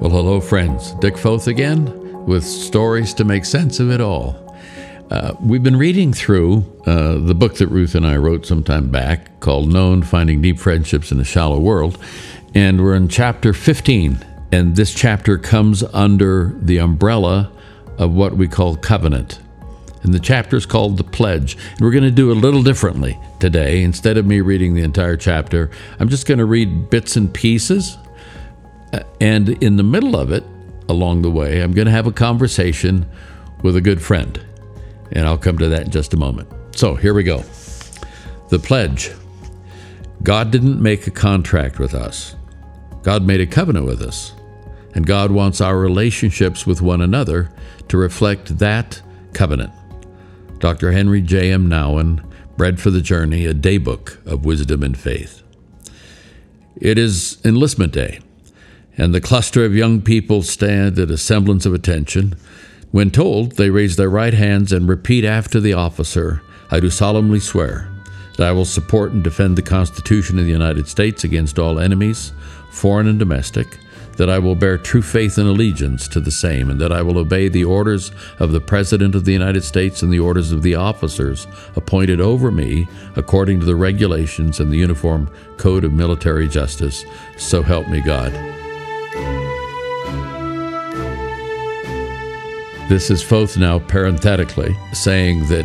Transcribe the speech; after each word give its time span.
Well, 0.00 0.08
hello, 0.08 0.40
friends. 0.40 0.92
Dick 0.92 1.18
Foth 1.18 1.46
again 1.46 2.24
with 2.24 2.42
stories 2.42 3.12
to 3.12 3.22
make 3.22 3.44
sense 3.44 3.80
of 3.80 3.90
it 3.90 4.00
all. 4.00 4.56
Uh, 5.10 5.34
we've 5.42 5.62
been 5.62 5.76
reading 5.76 6.14
through 6.14 6.64
uh, 6.86 7.18
the 7.18 7.34
book 7.34 7.56
that 7.56 7.66
Ruth 7.66 7.94
and 7.94 8.06
I 8.06 8.16
wrote 8.16 8.46
some 8.46 8.62
time 8.62 8.90
back 8.90 9.40
called 9.40 9.70
Known 9.70 10.02
Finding 10.02 10.40
Deep 10.40 10.58
Friendships 10.58 11.12
in 11.12 11.20
a 11.20 11.24
Shallow 11.24 11.58
World. 11.58 11.98
And 12.54 12.82
we're 12.82 12.94
in 12.94 13.08
chapter 13.08 13.52
15. 13.52 14.24
And 14.52 14.74
this 14.74 14.94
chapter 14.94 15.36
comes 15.36 15.82
under 15.82 16.54
the 16.62 16.78
umbrella 16.78 17.52
of 17.98 18.14
what 18.14 18.38
we 18.38 18.48
call 18.48 18.76
covenant. 18.76 19.38
And 20.02 20.14
the 20.14 20.18
chapter 20.18 20.56
is 20.56 20.64
called 20.64 20.96
The 20.96 21.04
Pledge. 21.04 21.58
And 21.72 21.80
we're 21.82 21.90
going 21.90 22.04
to 22.04 22.10
do 22.10 22.30
it 22.30 22.38
a 22.38 22.40
little 22.40 22.62
differently 22.62 23.18
today. 23.38 23.82
Instead 23.82 24.16
of 24.16 24.24
me 24.24 24.40
reading 24.40 24.72
the 24.72 24.82
entire 24.82 25.18
chapter, 25.18 25.70
I'm 25.98 26.08
just 26.08 26.26
going 26.26 26.38
to 26.38 26.46
read 26.46 26.88
bits 26.88 27.16
and 27.16 27.32
pieces 27.34 27.98
and 29.20 29.50
in 29.62 29.76
the 29.76 29.82
middle 29.82 30.16
of 30.16 30.32
it, 30.32 30.44
along 30.88 31.22
the 31.22 31.30
way, 31.30 31.60
I'm 31.60 31.72
going 31.72 31.86
to 31.86 31.92
have 31.92 32.06
a 32.06 32.12
conversation 32.12 33.06
with 33.62 33.76
a 33.76 33.80
good 33.80 34.02
friend. 34.02 34.40
And 35.12 35.26
I'll 35.26 35.38
come 35.38 35.58
to 35.58 35.68
that 35.68 35.86
in 35.86 35.90
just 35.90 36.14
a 36.14 36.16
moment. 36.16 36.48
So 36.74 36.94
here 36.94 37.14
we 37.14 37.22
go. 37.22 37.44
The 38.48 38.58
pledge 38.58 39.12
God 40.22 40.50
didn't 40.50 40.82
make 40.82 41.06
a 41.06 41.10
contract 41.10 41.78
with 41.78 41.94
us, 41.94 42.36
God 43.02 43.24
made 43.24 43.40
a 43.40 43.46
covenant 43.46 43.86
with 43.86 44.02
us. 44.02 44.34
And 44.92 45.06
God 45.06 45.30
wants 45.30 45.60
our 45.60 45.78
relationships 45.78 46.66
with 46.66 46.82
one 46.82 47.00
another 47.00 47.52
to 47.86 47.96
reflect 47.96 48.58
that 48.58 49.00
covenant. 49.32 49.72
Dr. 50.58 50.90
Henri 50.90 51.22
J. 51.22 51.52
M. 51.52 51.68
Nouwen, 51.68 52.24
Bread 52.56 52.80
for 52.80 52.90
the 52.90 53.00
Journey, 53.00 53.46
a 53.46 53.54
daybook 53.54 54.26
of 54.26 54.44
wisdom 54.44 54.82
and 54.82 54.98
faith. 54.98 55.44
It 56.74 56.98
is 56.98 57.38
enlistment 57.44 57.92
day 57.92 58.18
and 58.96 59.14
the 59.14 59.20
cluster 59.20 59.64
of 59.64 59.74
young 59.74 60.02
people 60.02 60.42
stand 60.42 60.98
at 60.98 61.10
a 61.10 61.16
semblance 61.16 61.66
of 61.66 61.74
attention. 61.74 62.34
When 62.90 63.10
told, 63.10 63.52
they 63.52 63.70
raise 63.70 63.96
their 63.96 64.10
right 64.10 64.34
hands 64.34 64.72
and 64.72 64.88
repeat 64.88 65.24
after 65.24 65.60
the 65.60 65.74
officer, 65.74 66.42
I 66.70 66.80
do 66.80 66.90
solemnly 66.90 67.40
swear 67.40 67.90
that 68.36 68.48
I 68.48 68.52
will 68.52 68.64
support 68.64 69.12
and 69.12 69.22
defend 69.22 69.56
the 69.56 69.62
Constitution 69.62 70.38
of 70.38 70.44
the 70.44 70.50
United 70.50 70.88
States 70.88 71.24
against 71.24 71.58
all 71.58 71.78
enemies, 71.78 72.32
foreign 72.70 73.06
and 73.06 73.18
domestic, 73.18 73.78
that 74.16 74.30
I 74.30 74.38
will 74.38 74.54
bear 74.54 74.76
true 74.76 75.02
faith 75.02 75.38
and 75.38 75.48
allegiance 75.48 76.06
to 76.08 76.20
the 76.20 76.30
same, 76.30 76.68
and 76.68 76.80
that 76.80 76.92
I 76.92 77.02
will 77.02 77.18
obey 77.18 77.48
the 77.48 77.64
orders 77.64 78.12
of 78.38 78.52
the 78.52 78.60
President 78.60 79.14
of 79.14 79.24
the 79.24 79.32
United 79.32 79.64
States 79.64 80.02
and 80.02 80.12
the 80.12 80.20
orders 80.20 80.52
of 80.52 80.62
the 80.62 80.74
officers 80.74 81.46
appointed 81.76 82.20
over 82.20 82.50
me 82.50 82.88
according 83.16 83.60
to 83.60 83.66
the 83.66 83.76
regulations 83.76 84.60
and 84.60 84.70
the 84.70 84.78
Uniform 84.78 85.30
Code 85.56 85.84
of 85.84 85.92
Military 85.92 86.48
Justice. 86.48 87.04
So 87.38 87.62
help 87.62 87.88
me 87.88 88.00
God. 88.00 88.59
This 92.90 93.08
is 93.08 93.22
Foth 93.22 93.56
now 93.56 93.78
parenthetically 93.78 94.76
saying 94.92 95.46
that 95.46 95.64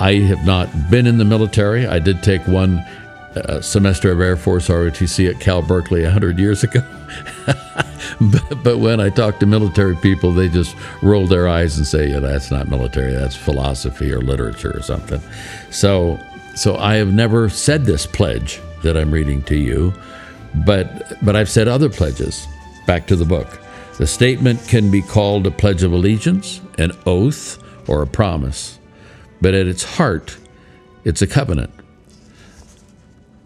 I 0.00 0.14
have 0.14 0.46
not 0.46 0.66
been 0.90 1.06
in 1.06 1.18
the 1.18 1.26
military. 1.26 1.86
I 1.86 1.98
did 1.98 2.22
take 2.22 2.40
one 2.48 2.78
uh, 3.36 3.60
semester 3.60 4.10
of 4.10 4.18
Air 4.18 4.38
Force 4.38 4.68
ROTC 4.68 5.28
at 5.28 5.40
Cal 5.40 5.60
Berkeley 5.60 6.04
100 6.04 6.38
years 6.38 6.64
ago. 6.64 6.80
but, 7.46 8.62
but, 8.64 8.78
when 8.78 8.98
I 8.98 9.10
talk 9.10 9.40
to 9.40 9.46
military 9.46 9.94
people, 9.94 10.32
they 10.32 10.48
just 10.48 10.74
roll 11.02 11.26
their 11.26 11.48
eyes 11.48 11.76
and 11.76 11.86
say, 11.86 12.08
yeah, 12.08 12.20
that's 12.20 12.50
not 12.50 12.66
military, 12.66 13.12
that's 13.12 13.36
philosophy 13.36 14.10
or 14.10 14.22
literature 14.22 14.74
or 14.74 14.80
something. 14.80 15.20
So, 15.70 16.18
so 16.54 16.78
I 16.78 16.94
have 16.94 17.12
never 17.12 17.50
said 17.50 17.84
this 17.84 18.06
pledge 18.06 18.58
that 18.84 18.96
I'm 18.96 19.10
reading 19.10 19.42
to 19.42 19.56
you, 19.56 19.92
but, 20.64 21.12
but 21.22 21.36
I've 21.36 21.50
said 21.50 21.68
other 21.68 21.90
pledges. 21.90 22.48
Back 22.86 23.06
to 23.08 23.16
the 23.16 23.26
book. 23.26 23.58
The 23.98 24.06
statement 24.06 24.66
can 24.68 24.90
be 24.90 25.02
called 25.02 25.46
a 25.46 25.50
pledge 25.50 25.82
of 25.82 25.92
allegiance, 25.92 26.60
an 26.78 26.92
oath, 27.04 27.62
or 27.88 28.02
a 28.02 28.06
promise, 28.06 28.78
but 29.40 29.54
at 29.54 29.66
its 29.66 29.84
heart, 29.84 30.38
it's 31.04 31.20
a 31.20 31.26
covenant. 31.26 31.70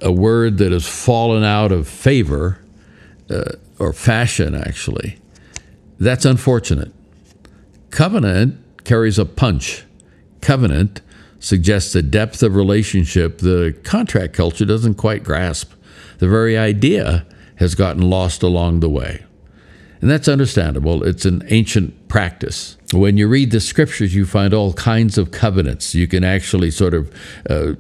A 0.01 0.13
word 0.13 0.59
that 0.59 0.73
has 0.73 0.87
fallen 0.87 1.43
out 1.43 1.73
of 1.73 1.89
favor 1.89 2.61
uh, 3.29 3.53
or 3.79 3.93
fashion, 3.93 4.55
actually. 4.55 5.19
That's 5.99 6.25
unfortunate. 6.25 6.93
Covenant 7.91 8.63
carries 8.85 9.19
a 9.19 9.25
punch. 9.25 9.85
Covenant 10.41 11.01
suggests 11.41 11.95
a 11.95 12.03
depth 12.03 12.43
of 12.43 12.55
relationship 12.55 13.39
the 13.39 13.77
contract 13.83 14.33
culture 14.33 14.65
doesn't 14.65 14.95
quite 14.95 15.25
grasp. 15.25 15.73
The 16.19 16.29
very 16.29 16.57
idea 16.57 17.27
has 17.57 17.75
gotten 17.75 18.03
lost 18.03 18.43
along 18.43 18.81
the 18.81 18.89
way. 18.89 19.26
And 20.07 20.13
that's 20.13 20.29
understandable. 20.29 21.03
It's 21.03 21.25
an 21.25 21.43
ancient 21.49 22.07
practice. 22.07 22.77
When 22.93 23.17
you 23.17 23.27
read 23.27 23.51
the 23.51 23.59
scriptures, 23.59 24.15
you 24.15 24.25
find 24.25 24.55
all 24.55 24.73
kinds 24.73 25.19
of 25.19 25.33
covenants. 25.33 25.97
You 25.97 26.07
can 26.07 26.23
actually 26.23 26.71
sort 26.71 26.95
of 26.95 27.13
uh, 27.51 27.73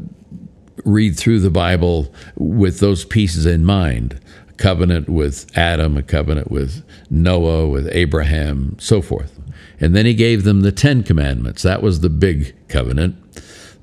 read 0.84 1.16
through 1.16 1.38
the 1.38 1.50
Bible 1.50 2.12
with 2.34 2.80
those 2.80 3.04
pieces 3.04 3.46
in 3.46 3.64
mind 3.64 4.20
a 4.48 4.52
covenant 4.54 5.08
with 5.08 5.46
Adam, 5.56 5.96
a 5.96 6.02
covenant 6.02 6.50
with 6.50 6.84
Noah, 7.10 7.68
with 7.68 7.88
Abraham, 7.92 8.76
so 8.80 9.00
forth. 9.00 9.38
And 9.78 9.94
then 9.94 10.04
he 10.04 10.12
gave 10.12 10.42
them 10.42 10.62
the 10.62 10.72
Ten 10.72 11.04
Commandments. 11.04 11.62
That 11.62 11.80
was 11.80 12.00
the 12.00 12.10
big 12.10 12.56
covenant. 12.66 13.14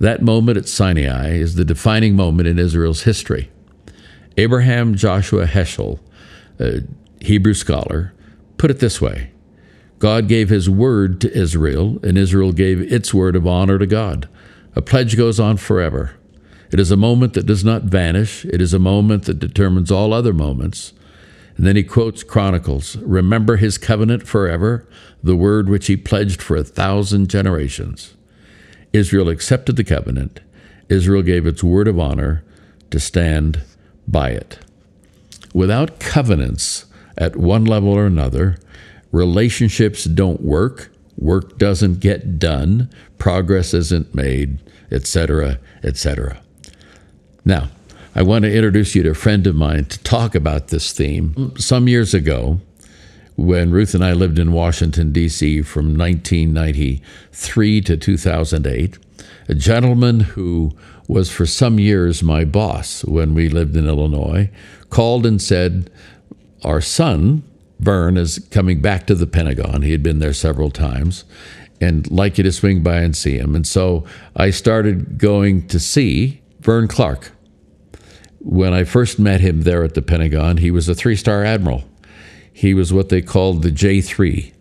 That 0.01 0.21
moment 0.21 0.57
at 0.57 0.67
Sinai 0.67 1.29
is 1.29 1.55
the 1.55 1.63
defining 1.63 2.17
moment 2.17 2.49
in 2.49 2.59
Israel's 2.59 3.03
history. 3.03 3.49
Abraham 4.35 4.95
Joshua 4.95 5.45
Heschel, 5.45 5.99
a 6.59 6.81
Hebrew 7.21 7.53
scholar, 7.53 8.11
put 8.63 8.71
it 8.71 8.79
this 8.79 9.01
way 9.01 9.29
God 9.99 10.29
gave 10.29 10.47
his 10.47 10.69
word 10.69 11.19
to 11.19 11.37
Israel, 11.37 11.99
and 12.01 12.17
Israel 12.17 12.53
gave 12.53 12.79
its 12.79 13.13
word 13.13 13.35
of 13.35 13.45
honor 13.45 13.77
to 13.77 13.85
God. 13.85 14.29
A 14.73 14.81
pledge 14.81 15.17
goes 15.17 15.37
on 15.37 15.57
forever. 15.57 16.15
It 16.71 16.79
is 16.79 16.89
a 16.89 16.95
moment 16.95 17.33
that 17.33 17.45
does 17.45 17.65
not 17.65 17.83
vanish, 17.83 18.45
it 18.45 18.61
is 18.61 18.73
a 18.73 18.79
moment 18.79 19.25
that 19.25 19.39
determines 19.39 19.91
all 19.91 20.13
other 20.13 20.31
moments. 20.31 20.93
And 21.57 21.67
then 21.67 21.75
he 21.75 21.83
quotes 21.83 22.23
Chronicles 22.23 22.95
Remember 22.99 23.57
his 23.57 23.77
covenant 23.77 24.25
forever, 24.25 24.87
the 25.21 25.35
word 25.35 25.67
which 25.67 25.87
he 25.87 25.97
pledged 25.97 26.41
for 26.41 26.55
a 26.55 26.63
thousand 26.63 27.29
generations. 27.29 28.15
Israel 28.93 29.27
accepted 29.27 29.75
the 29.75 29.83
covenant. 29.83 30.39
Israel 30.87 31.21
gave 31.21 31.45
its 31.45 31.65
word 31.65 31.89
of 31.89 31.99
honor 31.99 32.45
to 32.91 32.99
stand 33.01 33.61
by 34.07 34.29
it. 34.29 34.59
Without 35.53 35.99
covenants, 35.99 36.85
at 37.17 37.35
one 37.35 37.65
level 37.65 37.89
or 37.89 38.05
another. 38.05 38.57
Relationships 39.11 40.05
don't 40.05 40.41
work, 40.41 40.91
work 41.17 41.57
doesn't 41.57 41.99
get 41.99 42.39
done, 42.39 42.89
progress 43.17 43.73
isn't 43.73 44.13
made, 44.15 44.59
etc., 44.91 45.59
etc. 45.83 46.41
Now, 47.45 47.69
I 48.15 48.21
want 48.21 48.45
to 48.45 48.53
introduce 48.53 48.95
you 48.95 49.03
to 49.03 49.11
a 49.11 49.15
friend 49.15 49.47
of 49.47 49.55
mine 49.55 49.85
to 49.85 50.03
talk 50.03 50.35
about 50.35 50.67
this 50.67 50.93
theme. 50.93 51.53
Some 51.57 51.87
years 51.87 52.13
ago, 52.13 52.59
when 53.35 53.71
Ruth 53.71 53.95
and 53.95 54.05
I 54.05 54.13
lived 54.13 54.37
in 54.37 54.51
Washington, 54.51 55.11
D.C. 55.11 55.63
from 55.63 55.97
1993 55.97 57.81
to 57.81 57.97
2008, 57.97 58.97
a 59.49 59.55
gentleman 59.55 60.19
who 60.21 60.71
was 61.07 61.31
for 61.31 61.45
some 61.45 61.79
years 61.79 62.23
my 62.23 62.45
boss 62.45 63.03
when 63.03 63.33
we 63.33 63.49
lived 63.49 63.75
in 63.75 63.87
Illinois 63.87 64.49
called 64.89 65.25
and 65.25 65.41
said, 65.41 65.89
our 66.63 66.81
son, 66.81 67.43
Vern, 67.79 68.17
is 68.17 68.39
coming 68.51 68.81
back 68.81 69.07
to 69.07 69.15
the 69.15 69.27
Pentagon. 69.27 69.81
He 69.81 69.91
had 69.91 70.03
been 70.03 70.19
there 70.19 70.33
several 70.33 70.71
times 70.71 71.25
and 71.83 72.09
like 72.09 72.37
you 72.37 72.43
to 72.43 72.51
swing 72.51 72.81
by 72.81 72.99
and 72.99 73.15
see 73.15 73.37
him. 73.37 73.55
And 73.55 73.67
so 73.67 74.05
I 74.35 74.49
started 74.49 75.17
going 75.17 75.67
to 75.67 75.79
see 75.79 76.41
Vern 76.61 76.87
Clark. 76.87 77.31
When 78.39 78.73
I 78.73 78.83
first 78.83 79.19
met 79.19 79.41
him 79.41 79.61
there 79.61 79.83
at 79.83 79.93
the 79.93 80.01
Pentagon, 80.01 80.57
he 80.57 80.71
was 80.71 80.87
a 80.89 80.95
three 80.95 81.15
star 81.15 81.43
admiral. 81.43 81.83
He 82.51 82.73
was 82.73 82.93
what 82.93 83.09
they 83.09 83.21
called 83.21 83.63
the 83.63 83.71
J3, 83.71 84.53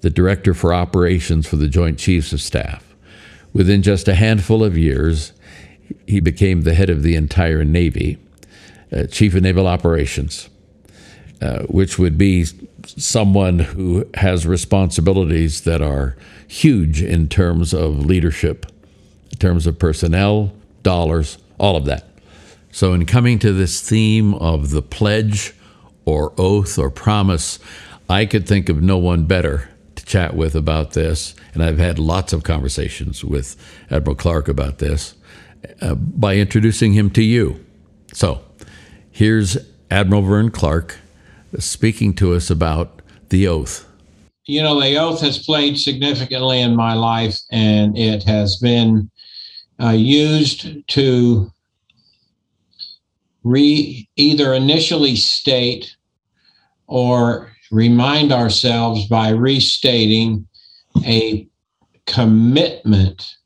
the 0.00 0.10
Director 0.10 0.54
for 0.54 0.74
Operations 0.74 1.46
for 1.46 1.56
the 1.56 1.68
Joint 1.68 1.98
Chiefs 1.98 2.32
of 2.32 2.40
Staff. 2.40 2.84
Within 3.52 3.82
just 3.82 4.06
a 4.06 4.14
handful 4.14 4.62
of 4.62 4.76
years, 4.76 5.32
he 6.06 6.20
became 6.20 6.62
the 6.62 6.74
head 6.74 6.90
of 6.90 7.02
the 7.02 7.14
entire 7.14 7.64
Navy, 7.64 8.18
uh, 8.92 9.06
Chief 9.06 9.34
of 9.34 9.42
Naval 9.42 9.66
Operations. 9.66 10.50
Uh, 11.40 11.62
which 11.66 12.00
would 12.00 12.18
be 12.18 12.44
someone 12.84 13.60
who 13.60 14.04
has 14.14 14.44
responsibilities 14.44 15.60
that 15.60 15.80
are 15.80 16.16
huge 16.48 17.00
in 17.00 17.28
terms 17.28 17.72
of 17.72 18.04
leadership, 18.04 18.66
in 19.30 19.38
terms 19.38 19.64
of 19.64 19.78
personnel, 19.78 20.52
dollars, 20.82 21.38
all 21.56 21.76
of 21.76 21.84
that. 21.84 22.08
So, 22.72 22.92
in 22.92 23.06
coming 23.06 23.38
to 23.38 23.52
this 23.52 23.80
theme 23.80 24.34
of 24.34 24.70
the 24.70 24.82
pledge 24.82 25.54
or 26.04 26.32
oath 26.36 26.76
or 26.76 26.90
promise, 26.90 27.60
I 28.10 28.26
could 28.26 28.48
think 28.48 28.68
of 28.68 28.82
no 28.82 28.98
one 28.98 29.24
better 29.26 29.70
to 29.94 30.04
chat 30.04 30.34
with 30.34 30.56
about 30.56 30.94
this. 30.94 31.36
And 31.54 31.62
I've 31.62 31.78
had 31.78 32.00
lots 32.00 32.32
of 32.32 32.42
conversations 32.42 33.24
with 33.24 33.54
Admiral 33.92 34.16
Clark 34.16 34.48
about 34.48 34.78
this 34.78 35.14
uh, 35.80 35.94
by 35.94 36.34
introducing 36.34 36.94
him 36.94 37.10
to 37.10 37.22
you. 37.22 37.64
So, 38.12 38.42
here's 39.12 39.56
Admiral 39.88 40.22
Vern 40.22 40.50
Clark 40.50 40.98
speaking 41.58 42.14
to 42.14 42.34
us 42.34 42.50
about 42.50 43.02
the 43.28 43.46
oath? 43.46 43.86
You 44.46 44.62
know, 44.62 44.80
the 44.80 44.96
oath 44.96 45.20
has 45.20 45.38
played 45.38 45.78
significantly 45.78 46.60
in 46.60 46.74
my 46.74 46.94
life, 46.94 47.38
and 47.50 47.96
it 47.96 48.22
has 48.24 48.56
been 48.56 49.10
uh, 49.80 49.90
used 49.90 50.86
to 50.88 51.52
re 53.44 54.08
either 54.16 54.54
initially 54.54 55.16
state 55.16 55.96
or 56.86 57.52
remind 57.70 58.32
ourselves 58.32 59.06
by 59.06 59.28
restating 59.28 60.46
a 61.04 61.46
commitment 62.06 63.36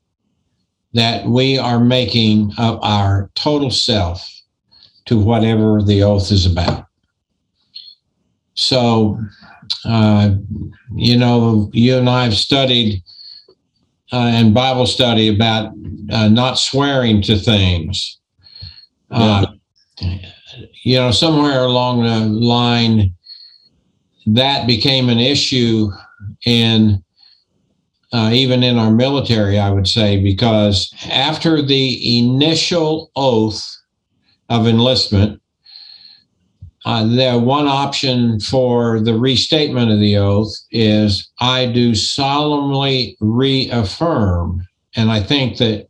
that 0.93 1.25
we 1.25 1.57
are 1.57 1.79
making 1.79 2.51
of 2.57 2.79
our 2.81 3.29
total 3.35 3.71
self 3.71 4.29
to 5.05 5.19
whatever 5.19 5.81
the 5.81 6.01
oath 6.03 6.31
is 6.31 6.45
about. 6.45 6.85
So, 8.55 9.19
uh, 9.85 10.35
you 10.95 11.17
know, 11.17 11.69
you 11.73 11.97
and 11.97 12.09
I 12.09 12.25
have 12.25 12.35
studied 12.35 13.03
uh, 14.11 14.31
in 14.35 14.53
Bible 14.53 14.85
study 14.85 15.33
about 15.33 15.73
uh, 16.11 16.27
not 16.27 16.59
swearing 16.59 17.21
to 17.23 17.37
things. 17.37 18.19
Uh, 19.09 19.45
you 20.83 20.97
know, 20.97 21.11
somewhere 21.11 21.63
along 21.63 22.03
the 22.03 22.19
line, 22.19 23.13
that 24.25 24.67
became 24.67 25.09
an 25.09 25.19
issue 25.19 25.89
in 26.45 27.03
uh, 28.13 28.29
even 28.31 28.61
in 28.61 28.77
our 28.77 28.91
military, 28.91 29.57
I 29.57 29.71
would 29.71 29.87
say, 29.87 30.21
because 30.21 30.93
after 31.09 31.63
the 31.63 32.19
initial 32.19 33.11
oath 33.15 33.65
of 34.49 34.67
enlistment, 34.67 35.41
uh, 36.85 37.05
the 37.05 37.39
one 37.39 37.67
option 37.67 38.39
for 38.39 38.99
the 38.99 39.17
restatement 39.17 39.91
of 39.91 39.99
the 39.99 40.17
oath 40.17 40.53
is 40.71 41.29
I 41.39 41.67
do 41.67 41.95
solemnly 41.95 43.15
reaffirm. 43.21 44.67
And 44.95 45.09
I 45.09 45.21
think 45.21 45.57
that 45.57 45.87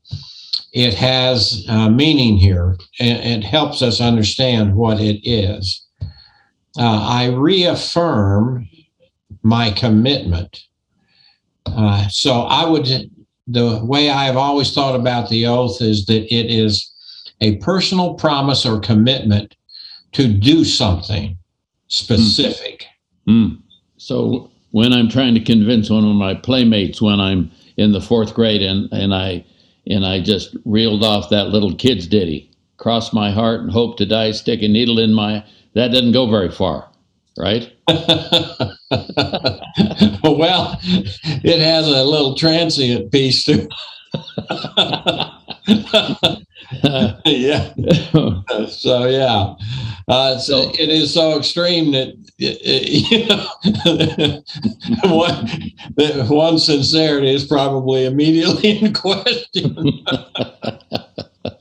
it 0.71 0.93
has 0.93 1.65
uh, 1.67 1.89
meaning 1.89 2.37
here 2.37 2.77
and 2.99 3.43
it 3.43 3.43
helps 3.43 3.81
us 3.81 4.01
understand 4.01 4.75
what 4.75 4.99
it 4.99 5.19
is. 5.27 5.83
Uh, 6.77 7.07
I 7.07 7.25
reaffirm 7.27 8.67
my 9.41 9.71
commitment. 9.71 10.59
Uh, 11.65 12.07
so 12.09 12.41
I 12.41 12.67
would, 12.67 12.87
the 13.47 13.83
way 13.83 14.09
I've 14.09 14.37
always 14.37 14.73
thought 14.73 14.95
about 14.95 15.29
the 15.29 15.47
oath 15.47 15.81
is 15.81 16.05
that 16.05 16.33
it 16.33 16.51
is 16.51 16.91
a 17.41 17.57
personal 17.57 18.13
promise 18.13 18.65
or 18.65 18.79
commitment 18.79 19.55
to 20.13 20.27
do 20.27 20.63
something 20.63 21.37
specific. 21.87 22.85
Mm. 23.27 23.51
Mm. 23.51 23.61
So 23.97 24.51
when 24.71 24.93
I'm 24.93 25.09
trying 25.09 25.33
to 25.35 25.39
convince 25.39 25.89
one 25.89 26.05
of 26.05 26.15
my 26.15 26.33
playmates 26.33 27.01
when 27.01 27.19
I'm 27.19 27.51
in 27.77 27.91
the 27.91 28.01
fourth 28.01 28.33
grade 28.33 28.61
and, 28.61 28.91
and 28.91 29.13
I 29.13 29.45
and 29.85 30.05
I 30.05 30.21
just 30.21 30.55
reeled 30.63 31.03
off 31.03 31.29
that 31.29 31.49
little 31.49 31.75
kid's 31.75 32.07
ditty, 32.07 32.49
cross 32.77 33.11
my 33.11 33.31
heart 33.31 33.61
and 33.61 33.71
hope 33.71 33.97
to 33.97 34.05
die, 34.05 34.31
stick 34.31 34.61
a 34.61 34.67
needle 34.67 34.97
in 34.97 35.13
my 35.13 35.43
that 35.73 35.91
doesn't 35.91 36.13
go 36.13 36.29
very 36.29 36.49
far, 36.49 36.89
right? 37.37 37.71
well, 37.87 38.77
it 40.81 41.59
has 41.59 41.87
a 41.87 42.03
little 42.03 42.35
transient 42.35 43.11
piece 43.11 43.45
yeah. 47.25 47.73
so 48.67 49.05
yeah, 49.05 49.53
uh, 50.07 50.37
so 50.37 50.71
it 50.79 50.89
is 50.89 51.13
so 51.13 51.37
extreme 51.37 51.91
that 51.91 52.15
you 52.37 53.25
know 53.27 53.47
one, 55.15 55.47
one 56.27 56.59
sincerity 56.59 57.33
is 57.33 57.45
probably 57.45 58.05
immediately 58.05 58.79
in 58.79 58.93
question. 58.93 60.05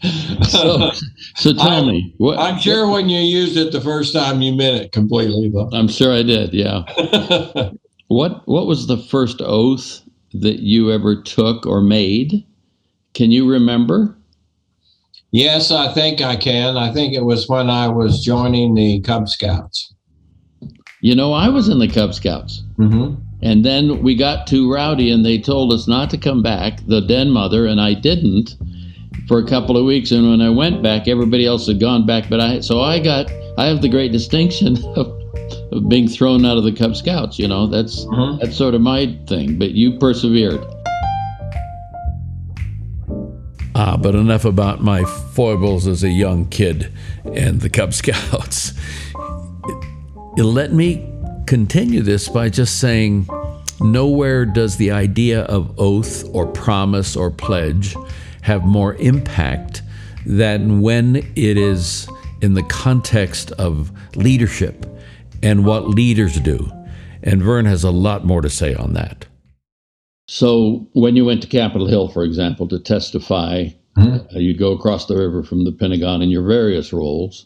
so, 0.48 0.90
so 1.36 1.52
tell 1.52 1.68
I'm, 1.68 1.86
me, 1.86 2.14
what, 2.18 2.38
I'm 2.38 2.58
sure 2.58 2.90
when 2.90 3.08
you 3.08 3.20
used 3.20 3.56
it 3.56 3.72
the 3.72 3.80
first 3.80 4.12
time, 4.12 4.42
you 4.42 4.54
meant 4.54 4.82
it 4.82 4.92
completely, 4.92 5.50
though. 5.50 5.70
I'm 5.72 5.88
sure 5.88 6.12
I 6.12 6.22
did. 6.22 6.52
Yeah. 6.52 6.82
what 8.08 8.46
What 8.48 8.66
was 8.66 8.86
the 8.86 8.98
first 8.98 9.40
oath 9.40 10.02
that 10.34 10.60
you 10.60 10.90
ever 10.90 11.20
took 11.20 11.66
or 11.66 11.80
made? 11.80 12.44
Can 13.14 13.30
you 13.30 13.48
remember? 13.48 14.16
Yes, 15.32 15.70
I 15.70 15.92
think 15.92 16.20
I 16.20 16.36
can. 16.36 16.76
I 16.76 16.92
think 16.92 17.14
it 17.14 17.24
was 17.24 17.48
when 17.48 17.70
I 17.70 17.88
was 17.88 18.22
joining 18.22 18.74
the 18.74 19.00
Cub 19.00 19.28
Scouts. 19.28 19.92
You 21.00 21.14
know, 21.14 21.32
I 21.32 21.48
was 21.48 21.68
in 21.68 21.78
the 21.78 21.88
Cub 21.88 22.14
Scouts. 22.14 22.62
Mm-hmm. 22.78 23.14
And 23.42 23.64
then 23.64 24.02
we 24.02 24.14
got 24.14 24.46
too 24.46 24.72
rowdy 24.72 25.10
and 25.10 25.24
they 25.24 25.38
told 25.38 25.72
us 25.72 25.88
not 25.88 26.10
to 26.10 26.18
come 26.18 26.42
back, 26.42 26.80
the 26.86 27.00
den 27.00 27.30
mother, 27.30 27.66
and 27.66 27.80
I 27.80 27.94
didn't 27.94 28.56
for 29.26 29.38
a 29.38 29.46
couple 29.46 29.76
of 29.76 29.84
weeks. 29.84 30.12
And 30.12 30.28
when 30.30 30.40
I 30.42 30.50
went 30.50 30.82
back, 30.82 31.08
everybody 31.08 31.46
else 31.46 31.66
had 31.66 31.80
gone 31.80 32.06
back. 32.06 32.28
But 32.28 32.40
I, 32.40 32.60
so 32.60 32.80
I 32.80 33.00
got, 33.00 33.30
I 33.58 33.66
have 33.66 33.80
the 33.82 33.88
great 33.88 34.12
distinction 34.12 34.76
of, 34.96 35.08
of 35.72 35.88
being 35.88 36.06
thrown 36.08 36.44
out 36.44 36.58
of 36.58 36.64
the 36.64 36.72
Cub 36.72 36.94
Scouts. 36.94 37.38
You 37.38 37.48
know, 37.48 37.66
that's, 37.66 38.04
Mhm. 38.04 38.38
that's 38.40 38.56
sort 38.56 38.74
of 38.74 38.80
my 38.82 39.18
thing. 39.26 39.58
But 39.58 39.72
you 39.72 39.98
persevered. 39.98 40.62
Ah, 43.74 43.96
but 43.96 44.14
enough 44.14 44.44
about 44.44 44.82
my 44.82 45.02
foibles 45.32 45.86
as 45.86 46.04
a 46.04 46.10
young 46.10 46.46
kid 46.46 46.92
and 47.24 47.60
the 47.60 47.70
Cub 47.70 47.94
Scouts. 47.94 48.74
Let 50.36 50.72
me 50.72 51.08
continue 51.46 52.02
this 52.02 52.28
by 52.28 52.48
just 52.50 52.80
saying 52.80 53.28
nowhere 53.80 54.44
does 54.44 54.76
the 54.76 54.90
idea 54.90 55.42
of 55.44 55.78
oath 55.78 56.24
or 56.34 56.46
promise 56.46 57.16
or 57.16 57.30
pledge 57.30 57.96
have 58.42 58.64
more 58.64 58.94
impact 58.96 59.82
than 60.26 60.80
when 60.80 61.16
it 61.16 61.56
is 61.56 62.08
in 62.42 62.54
the 62.54 62.62
context 62.64 63.52
of 63.52 63.90
leadership 64.16 64.86
and 65.42 65.64
what 65.64 65.88
leaders 65.88 66.38
do. 66.40 66.70
And 67.22 67.42
Vern 67.42 67.66
has 67.66 67.84
a 67.84 67.90
lot 67.90 68.24
more 68.24 68.42
to 68.42 68.50
say 68.50 68.74
on 68.74 68.94
that. 68.94 69.26
So 70.32 70.88
when 70.94 71.14
you 71.14 71.26
went 71.26 71.42
to 71.42 71.46
Capitol 71.46 71.86
Hill, 71.86 72.08
for 72.08 72.24
example, 72.24 72.66
to 72.68 72.78
testify, 72.78 73.68
Mhm. 73.98 74.34
uh, 74.34 74.38
you'd 74.38 74.58
go 74.58 74.72
across 74.72 75.04
the 75.04 75.14
river 75.14 75.42
from 75.42 75.64
the 75.64 75.72
Pentagon 75.72 76.22
in 76.22 76.30
your 76.30 76.42
various 76.42 76.90
roles 76.90 77.44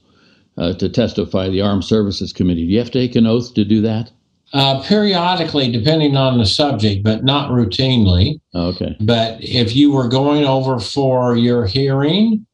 uh, 0.57 0.73
to 0.75 0.89
testify 0.89 1.49
the 1.49 1.61
Armed 1.61 1.83
Services 1.85 2.33
Committee. 2.33 2.65
Do 2.65 2.71
you 2.73 2.79
have 2.79 2.93
to 2.93 3.01
take 3.01 3.17
an 3.17 3.27
oath 3.27 3.55
to 3.55 3.65
do 3.65 3.81
that? 3.81 4.13
Uh, 4.55 4.79
periodically, 4.83 5.69
depending 5.71 6.17
on 6.17 6.39
the 6.39 6.47
subject, 6.47 7.03
but 7.03 7.25
not 7.25 7.51
routinely. 7.51 8.39
Okay. 8.55 8.95
But 9.01 9.39
if 9.41 9.75
you 9.75 9.91
were 9.91 10.07
going 10.07 10.45
over 10.45 10.79
for 10.79 11.37
your 11.37 11.67
hearing 11.67 12.47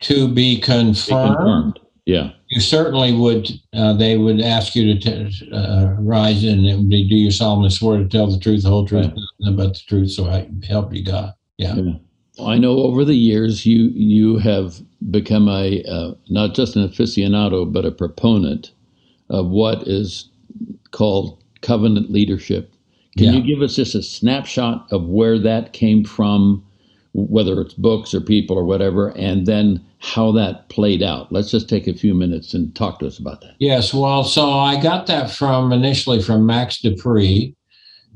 to 0.00 0.28
be 0.28 0.56
Be 0.56 0.60
confirmed, 0.60 1.36
confirmed. 1.36 1.78
Yeah. 2.06 2.30
you 2.50 2.60
certainly 2.60 3.12
would. 3.12 3.48
Uh, 3.72 3.92
they 3.92 4.16
would 4.16 4.40
ask 4.40 4.74
you 4.74 4.92
to 4.94 4.98
t- 5.30 5.50
uh, 5.52 5.94
rise 6.00 6.42
and 6.44 6.66
it 6.66 6.76
would 6.76 6.88
be, 6.90 7.08
do 7.08 7.14
you 7.14 7.30
solemnly 7.30 7.70
swear 7.70 7.98
to 7.98 8.08
tell 8.08 8.26
the 8.30 8.38
truth, 8.38 8.62
the 8.64 8.68
whole 8.70 8.86
truth, 8.86 9.06
Right. 9.06 9.16
nothing 9.40 9.56
but 9.56 9.74
the 9.74 9.80
truth, 9.86 10.10
so 10.10 10.26
I 10.28 10.48
help 10.66 10.92
you 10.92 11.04
God. 11.04 11.32
Yeah. 11.58 11.76
I 12.42 12.58
know 12.58 12.78
over 12.78 13.04
the 13.04 13.14
years 13.14 13.64
you 13.66 13.90
you 13.94 14.38
have 14.38 14.80
become 15.10 15.48
a 15.48 15.82
uh, 15.84 16.14
not 16.30 16.54
just 16.54 16.74
an 16.76 16.88
aficionado 16.88 17.70
but 17.70 17.84
a 17.84 17.92
proponent 17.92 18.72
of 19.28 19.48
what 19.50 19.86
is 19.86 20.28
called 20.90 21.38
covenant 21.60 22.10
leadership. 22.10 22.72
Can 23.16 23.26
Yeah. 23.26 23.32
you 23.34 23.42
give 23.42 23.62
us 23.62 23.76
just 23.76 23.94
a 23.94 24.02
snapshot 24.02 24.86
of 24.90 25.06
where 25.06 25.38
that 25.38 25.72
came 25.74 26.02
from, 26.04 26.64
whether 27.14 27.60
it's 27.60 27.74
books 27.74 28.14
or 28.14 28.20
people 28.20 28.56
or 28.56 28.64
whatever, 28.64 29.10
and 29.16 29.46
then 29.46 29.84
how 29.98 30.32
that 30.32 30.68
played 30.68 31.02
out? 31.02 31.30
Let's 31.30 31.50
just 31.50 31.68
take 31.68 31.86
a 31.86 31.94
few 31.94 32.14
minutes 32.14 32.54
and 32.54 32.74
talk 32.74 32.98
to 33.00 33.06
us 33.06 33.18
about 33.18 33.40
that. 33.42 33.54
Yes, 33.60 33.92
well, 33.92 34.24
so 34.24 34.50
I 34.50 34.80
got 34.80 35.06
that 35.08 35.30
from 35.30 35.72
initially 35.72 36.22
from 36.22 36.46
Max 36.46 36.80
De 36.80 36.94
Pree, 36.96 37.54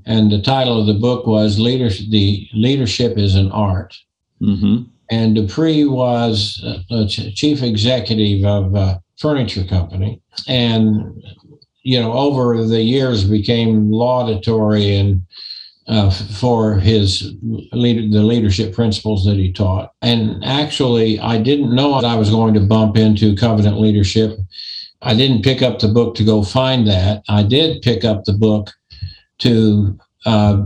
and 0.06 0.30
the 0.30 0.40
title 0.40 0.80
of 0.80 0.86
the 0.86 0.94
book 0.94 1.26
was 1.26 1.58
"Leadership." 1.58 2.06
The 2.10 2.46
leadership 2.54 3.18
is 3.18 3.34
an 3.34 3.50
art, 3.52 3.94
Mm-hmm. 4.42 4.84
and 5.10 5.34
Dupree 5.34 5.84
was 5.84 6.62
uh, 6.90 7.06
chief 7.08 7.62
executive 7.62 8.44
of 8.44 8.74
a 8.74 9.00
furniture 9.18 9.64
company, 9.64 10.20
and 10.46 11.22
you 11.82 12.00
know, 12.00 12.12
over 12.12 12.66
the 12.66 12.82
years 12.82 13.24
became 13.24 13.90
laudatory 13.92 14.96
and 14.96 15.22
uh, 15.88 16.10
for 16.10 16.74
his 16.74 17.34
leader, 17.72 18.02
the 18.10 18.22
leadership 18.22 18.74
principles 18.74 19.24
that 19.24 19.36
he 19.36 19.52
taught. 19.52 19.92
And 20.02 20.44
actually, 20.44 21.18
I 21.20 21.38
didn't 21.38 21.74
know 21.74 22.00
that 22.00 22.06
I 22.06 22.16
was 22.16 22.30
going 22.30 22.54
to 22.54 22.60
bump 22.60 22.96
into 22.96 23.36
covenant 23.36 23.80
leadership. 23.80 24.38
I 25.02 25.14
didn't 25.14 25.44
pick 25.44 25.62
up 25.62 25.78
the 25.78 25.88
book 25.88 26.14
to 26.16 26.24
go 26.24 26.42
find 26.42 26.86
that. 26.88 27.22
I 27.28 27.42
did 27.42 27.82
pick 27.82 28.04
up 28.04 28.24
the 28.24 28.32
book 28.32 28.70
to 29.38 29.98
uh, 30.24 30.64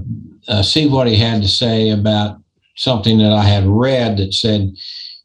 uh, 0.49 0.63
see 0.63 0.89
what 0.89 1.07
he 1.07 1.17
had 1.17 1.43
to 1.43 1.49
say 1.49 1.91
about 1.91 2.39
something 2.77 3.19
that 3.19 3.33
I 3.33 3.43
had 3.43 3.67
read 3.67 4.17
that 4.17 4.33
said 4.33 4.73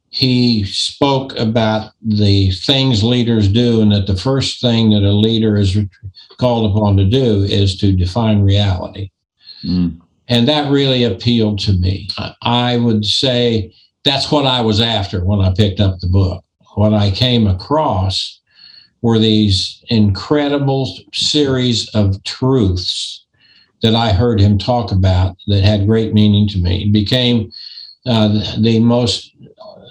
he 0.09 0.63
spoke 0.65 1.37
about 1.37 1.91
the 2.01 2.51
things 2.51 3.03
leaders 3.03 3.47
do, 3.47 3.81
and 3.81 3.91
that 3.91 4.07
the 4.07 4.15
first 4.15 4.61
thing 4.61 4.89
that 4.89 5.03
a 5.03 5.11
leader 5.11 5.55
is 5.55 5.77
called 6.37 6.71
upon 6.71 6.97
to 6.97 7.05
do 7.05 7.43
is 7.43 7.77
to 7.77 7.91
define 7.91 8.41
reality. 8.41 9.11
Mm. 9.65 9.99
And 10.27 10.47
that 10.47 10.71
really 10.71 11.03
appealed 11.03 11.59
to 11.59 11.73
me. 11.73 12.09
I 12.41 12.77
would 12.77 13.05
say 13.05 13.73
that's 14.03 14.31
what 14.31 14.45
I 14.45 14.61
was 14.61 14.81
after 14.81 15.23
when 15.23 15.41
I 15.41 15.53
picked 15.53 15.79
up 15.79 15.99
the 15.99 16.07
book. 16.07 16.43
What 16.75 16.93
I 16.93 17.11
came 17.11 17.47
across 17.47 18.39
were 19.01 19.19
these 19.19 19.83
incredible 19.89 20.97
series 21.13 21.87
of 21.89 22.23
truths 22.23 23.23
that 23.81 23.95
I 23.95 24.13
heard 24.13 24.39
him 24.39 24.57
talk 24.57 24.91
about 24.91 25.37
that 25.47 25.63
had 25.63 25.85
great 25.85 26.13
meaning 26.13 26.47
to 26.49 26.57
me. 26.57 26.85
It 26.85 26.91
became 26.91 27.51
uh, 28.07 28.57
the 28.59 28.79
most 28.79 29.31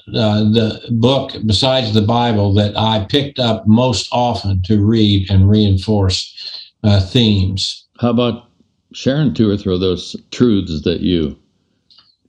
uh, 0.09 0.41
the 0.41 0.81
book 0.91 1.33
besides 1.47 1.95
the 1.95 2.03
Bible 2.03 2.53
that 2.55 2.77
I 2.77 3.07
picked 3.09 3.39
up 3.39 3.67
most 3.67 4.09
often 4.13 4.63
to 4.63 4.85
read 4.85 5.31
and 5.31 5.49
reinforce 5.49 6.71
uh, 6.83 7.01
themes. 7.01 7.87
How 8.01 8.11
about 8.11 8.51
sharing 8.95 9.35
two 9.35 9.51
or 9.51 9.57
three 9.57 9.75
of 9.75 9.81
those 9.81 10.17
truths 10.31 10.83
that 10.83 11.01
you 11.01 11.39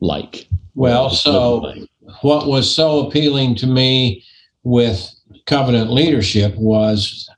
like? 0.02 0.48
Well, 0.74 1.10
so 1.10 1.58
like? 1.58 1.90
what 2.22 2.48
was 2.48 2.74
so 2.74 3.08
appealing 3.08 3.56
to 3.56 3.68
me 3.68 4.24
with 4.64 5.10
covenant 5.46 5.92
leadership 5.92 6.56
was 6.56 7.30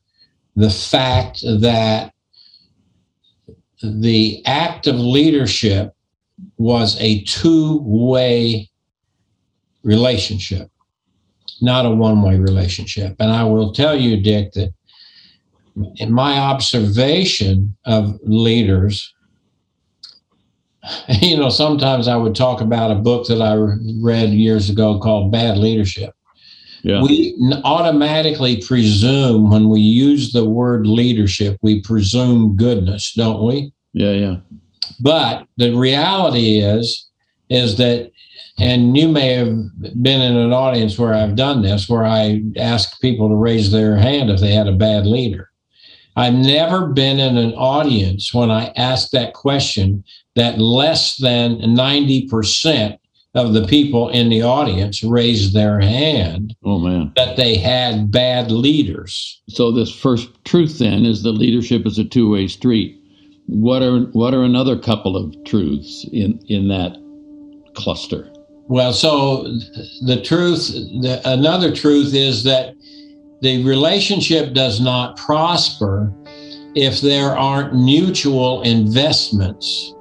the 0.56 0.70
fact 0.70 1.42
that 1.42 2.14
the 3.84 4.44
act 4.46 4.88
of 4.88 4.96
leadership 4.96 5.94
was 6.58 7.00
a 7.00 7.24
two 7.24 7.80
way 7.84 8.70
relationship, 9.84 10.72
not 11.62 11.86
a 11.86 11.92
one 11.92 12.22
way 12.22 12.40
relationship. 12.40 13.16
And 13.20 13.32
I 13.32 13.44
will 13.44 13.72
tell 13.72 13.96
you, 13.96 14.22
Dick, 14.22 14.54
that 14.54 14.74
in 15.98 16.12
my 16.12 16.40
observation 16.40 17.76
of 17.86 18.20
leaders, 18.24 19.14
you 21.22 21.38
know, 21.38 21.50
sometimes 21.50 22.08
I 22.08 22.16
would 22.16 22.36
talk 22.36 22.62
about 22.62 22.92
a 22.92 22.96
book 22.96 23.28
that 23.28 23.42
I 23.42 23.56
read 24.02 24.30
years 24.30 24.70
ago 24.70 25.00
called 25.00 25.32
Bad 25.32 25.58
Leadership. 25.58 26.14
Yeah. 26.84 27.02
We 27.02 27.36
automatically 27.64 28.62
presume 28.62 29.50
when 29.50 29.70
we 29.70 29.82
use 29.82 30.32
the 30.32 30.46
word 30.46 30.88
leadership, 30.88 31.58
we 31.62 31.82
presume 31.82 32.56
goodness, 32.56 33.14
don't 33.14 33.46
we? 33.46 33.74
Yeah, 33.94 34.12
yeah. 34.12 34.36
But 35.02 35.48
the 35.58 35.74
reality 35.74 36.60
is, 36.60 37.10
is 37.50 37.78
that 37.78 38.12
and 38.60 38.98
you 38.98 39.08
may 39.08 39.34
have 39.34 39.56
been 40.02 40.22
in 40.22 40.36
an 40.36 40.52
audience 40.52 40.98
where 40.98 41.14
I've 41.14 41.36
done 41.36 41.62
this, 41.62 41.88
where 41.88 42.06
I 42.06 42.42
ask 42.58 43.00
people 43.02 43.30
to 43.30 43.36
raise 43.36 43.72
their 43.72 43.96
hand 43.96 44.32
if 44.32 44.40
they 44.40 44.52
had 44.52 44.68
a 44.68 44.72
bad 44.72 45.06
leader. 45.06 45.52
I've 46.18 46.34
never 46.34 46.88
been 46.88 47.20
in 47.20 47.38
an 47.38 47.54
audience 47.54 48.34
when 48.34 48.50
I 48.50 48.74
ask 48.76 49.12
that 49.12 49.36
question 49.36 50.04
that 50.36 50.58
less 50.58 51.18
than 51.18 51.60
90% 51.60 52.98
of 53.36 53.54
the 53.54 53.68
people 53.68 54.10
in 54.10 54.30
the 54.30 54.42
audience 54.42 55.04
raised 55.04 55.54
their 55.54 55.80
hand. 55.80 56.56
Oh, 56.64 56.80
man. 56.80 57.12
That 57.16 57.38
they 57.38 57.56
had 57.56 58.10
bad 58.10 58.50
leaders. 58.50 59.40
So, 59.48 59.72
this 59.72 59.94
first 59.94 60.30
truth 60.44 60.80
then 60.80 61.06
is 61.06 61.22
that 61.22 61.34
leadership 61.34 61.86
is 61.86 62.00
a 62.00 62.04
two 62.04 62.32
way 62.32 62.48
street. 62.48 63.00
What 63.46 63.84
are, 63.84 64.00
what 64.14 64.34
are 64.34 64.42
another 64.42 64.78
couple 64.78 65.16
of 65.16 65.36
truths 65.46 66.04
in, 66.12 66.40
in 66.48 66.68
that 66.70 66.98
cluster? 67.76 68.28
Well, 68.70 68.92
so 68.92 69.44
the 70.06 70.20
truth, 70.24 70.68
the, 71.02 71.22
another 71.26 71.74
truth 71.74 72.14
is 72.16 72.44
that 72.44 72.74
the 73.42 73.64
relationship 73.64 74.54
does 74.54 74.80
not 74.80 75.18
prosper 75.18 76.12
if 76.76 77.02
there 77.02 77.38
aren't 77.38 77.76
mutual 77.76 78.62
investments 78.64 79.94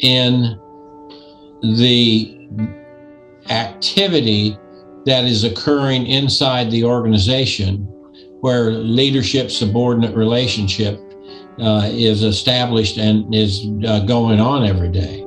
in 0.00 0.58
the 1.62 2.48
activity 3.50 4.58
that 5.06 5.24
is 5.24 5.44
occurring 5.44 6.06
inside 6.06 6.70
the 6.70 6.84
organization 6.84 7.86
where 8.40 8.70
leadership 8.70 9.50
subordinate 9.50 10.14
relationship 10.14 11.00
uh, 11.60 11.88
is 11.92 12.22
established 12.22 12.98
and 12.98 13.34
is 13.34 13.66
uh, 13.86 14.00
going 14.00 14.40
on 14.40 14.64
every 14.64 14.90
day. 14.90 15.23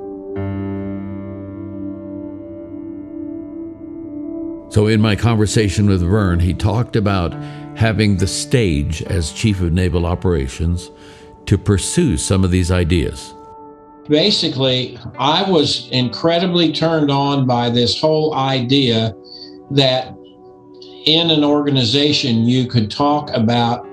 So, 4.78 4.86
in 4.86 5.02
my 5.02 5.16
conversation 5.16 5.88
with 5.88 6.04
Vern, 6.04 6.40
he 6.40 6.54
talked 6.54 6.96
about 6.96 7.34
having 7.76 8.18
the 8.18 8.28
stage 8.28 9.02
as 9.02 9.34
Chief 9.34 9.60
of 9.60 9.74
Naval 9.74 10.06
Operations 10.06 10.92
to 11.48 11.58
pursue 11.58 12.16
some 12.16 12.44
of 12.44 12.52
these 12.52 12.70
ideas. 12.70 13.34
Basically, 14.08 15.00
I 15.18 15.50
was 15.50 15.90
incredibly 15.90 16.72
turned 16.72 17.10
on 17.10 17.48
by 17.48 17.72
this 17.72 18.00
whole 18.00 18.36
idea 18.36 19.16
that 19.72 20.16
in 21.06 21.32
an 21.32 21.44
organization 21.44 22.44
you 22.44 22.68
could 22.68 22.92
talk 22.92 23.32
about 23.32 23.84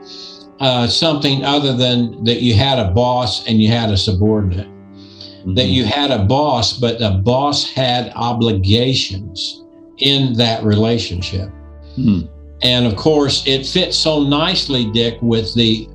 uh, 0.60 0.86
something 0.86 1.46
other 1.46 1.74
than 1.74 2.24
that 2.24 2.42
you 2.42 2.52
had 2.52 2.78
a 2.78 2.90
boss 2.90 3.48
and 3.48 3.62
you 3.62 3.70
had 3.70 3.88
a 3.88 3.96
subordinate. 3.96 4.68
Mm-hmm. 4.68 5.54
That 5.54 5.68
you 5.68 5.86
had 5.86 6.10
a 6.10 6.26
boss, 6.26 6.78
but 6.78 6.98
the 6.98 7.22
boss 7.24 7.70
had 7.70 8.12
obligations 8.14 9.63
in 9.98 10.34
that 10.34 10.62
relationship. 10.64 11.50
Hmm. 11.94 12.22
And 12.62 12.86
of 12.86 12.96
course, 12.96 13.46
it 13.46 13.66
fits 13.66 13.96
so 13.96 14.22
nicely, 14.22 14.90
Dick, 14.92 15.18
with 15.20 15.54
the 15.54 15.88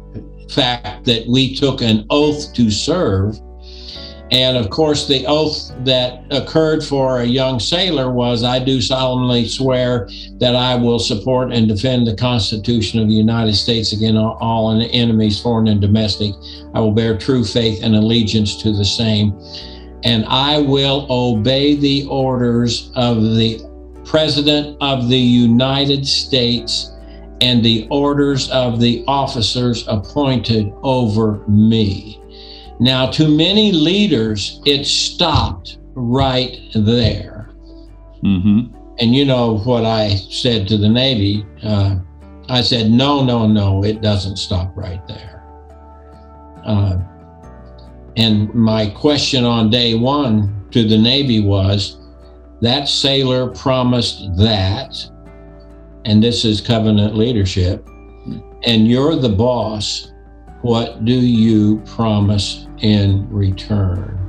fact 0.49 1.05
that 1.05 1.27
we 1.27 1.55
took 1.55 1.81
an 1.81 2.05
oath 2.09 2.53
to 2.53 2.69
serve. 2.69 3.39
And 4.31 4.57
of 4.57 4.69
course, 4.69 5.07
the 5.07 5.25
oath 5.25 5.73
that 5.85 6.23
occurred 6.29 6.83
for 6.83 7.21
a 7.21 7.25
young 7.25 7.59
sailor 7.59 8.11
was 8.11 8.43
I 8.43 8.63
do 8.63 8.79
solemnly 8.79 9.47
swear 9.47 10.07
that 10.39 10.55
I 10.55 10.75
will 10.75 10.99
support 10.99 11.51
and 11.51 11.67
defend 11.67 12.05
the 12.05 12.15
Constitution 12.15 12.99
of 12.99 13.07
the 13.07 13.15
United 13.15 13.55
States 13.55 13.91
against 13.91 14.17
all 14.17 14.79
enemies, 14.79 15.41
foreign 15.41 15.67
and 15.67 15.81
domestic. 15.81 16.33
I 16.75 16.79
will 16.79 16.91
bear 16.91 17.17
true 17.17 17.43
faith 17.43 17.79
and 17.81 17.95
allegiance 17.95 18.61
to 18.61 18.71
the 18.71 18.85
same. 18.85 19.33
And 20.03 20.23
I 20.27 20.59
will 20.59 21.07
obey 21.09 21.75
the 21.75 22.05
orders 22.05 22.91
of 22.95 23.21
the 23.21 23.68
President 24.09 24.75
of 24.81 25.07
the 25.07 25.19
United 25.19 26.05
States 26.07 26.93
and 27.41 27.63
the 27.63 27.87
orders 27.91 28.49
of 28.49 28.79
the 28.79 29.03
officers 29.07 29.87
appointed 29.87 30.73
over 30.81 31.47
me. 31.47 32.19
Now, 32.79 33.11
to 33.11 33.27
many 33.27 33.71
leaders, 33.71 34.61
it 34.65 34.85
stopped 34.85 35.77
right 35.93 36.59
there. 36.73 37.51
Mm-hmm. 38.23 38.75
And 38.97 39.15
you 39.15 39.25
know 39.25 39.59
what 39.59 39.85
I 39.85 40.15
said 40.15 40.67
to 40.69 40.77
the 40.77 40.89
Navy? 40.89 41.45
Uh, 41.61 41.97
I 42.49 42.63
said, 42.63 42.89
no, 42.89 43.23
no, 43.23 43.45
no, 43.45 43.83
it 43.83 44.01
doesn't 44.01 44.37
stop 44.37 44.75
right 44.75 45.07
there. 45.07 45.43
Uh, 46.65 46.97
and 48.17 48.51
my 48.55 48.87
question 48.89 49.45
on 49.45 49.69
day 49.69 49.93
one 49.93 50.67
to 50.71 50.87
the 50.87 50.97
Navy 50.97 51.41
was 51.41 51.98
that 52.61 52.89
sailor 52.89 53.49
promised 53.49 54.35
that, 54.37 54.95
and 56.05 56.23
this 56.23 56.45
is 56.45 56.61
covenant 56.61 57.15
leadership, 57.15 57.87
and 58.63 58.87
you're 58.87 59.15
the 59.15 59.29
boss. 59.29 60.11
What 60.61 61.05
do 61.05 61.13
you 61.13 61.81
promise 61.85 62.67
in 62.79 63.29
return? 63.29 64.19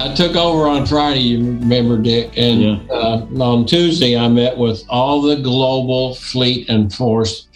I 0.00 0.14
took 0.14 0.34
over 0.34 0.66
on 0.66 0.86
Friday, 0.86 1.20
you 1.20 1.38
remember, 1.38 1.98
Dick, 1.98 2.32
and 2.36 2.62
yeah. 2.62 2.78
uh, 2.90 3.26
on 3.38 3.66
Tuesday 3.66 4.16
I 4.16 4.28
met 4.28 4.56
with 4.56 4.82
all 4.88 5.20
the 5.20 5.36
global 5.36 6.14
fleet 6.14 6.68
and 6.70 6.92
force 6.92 7.46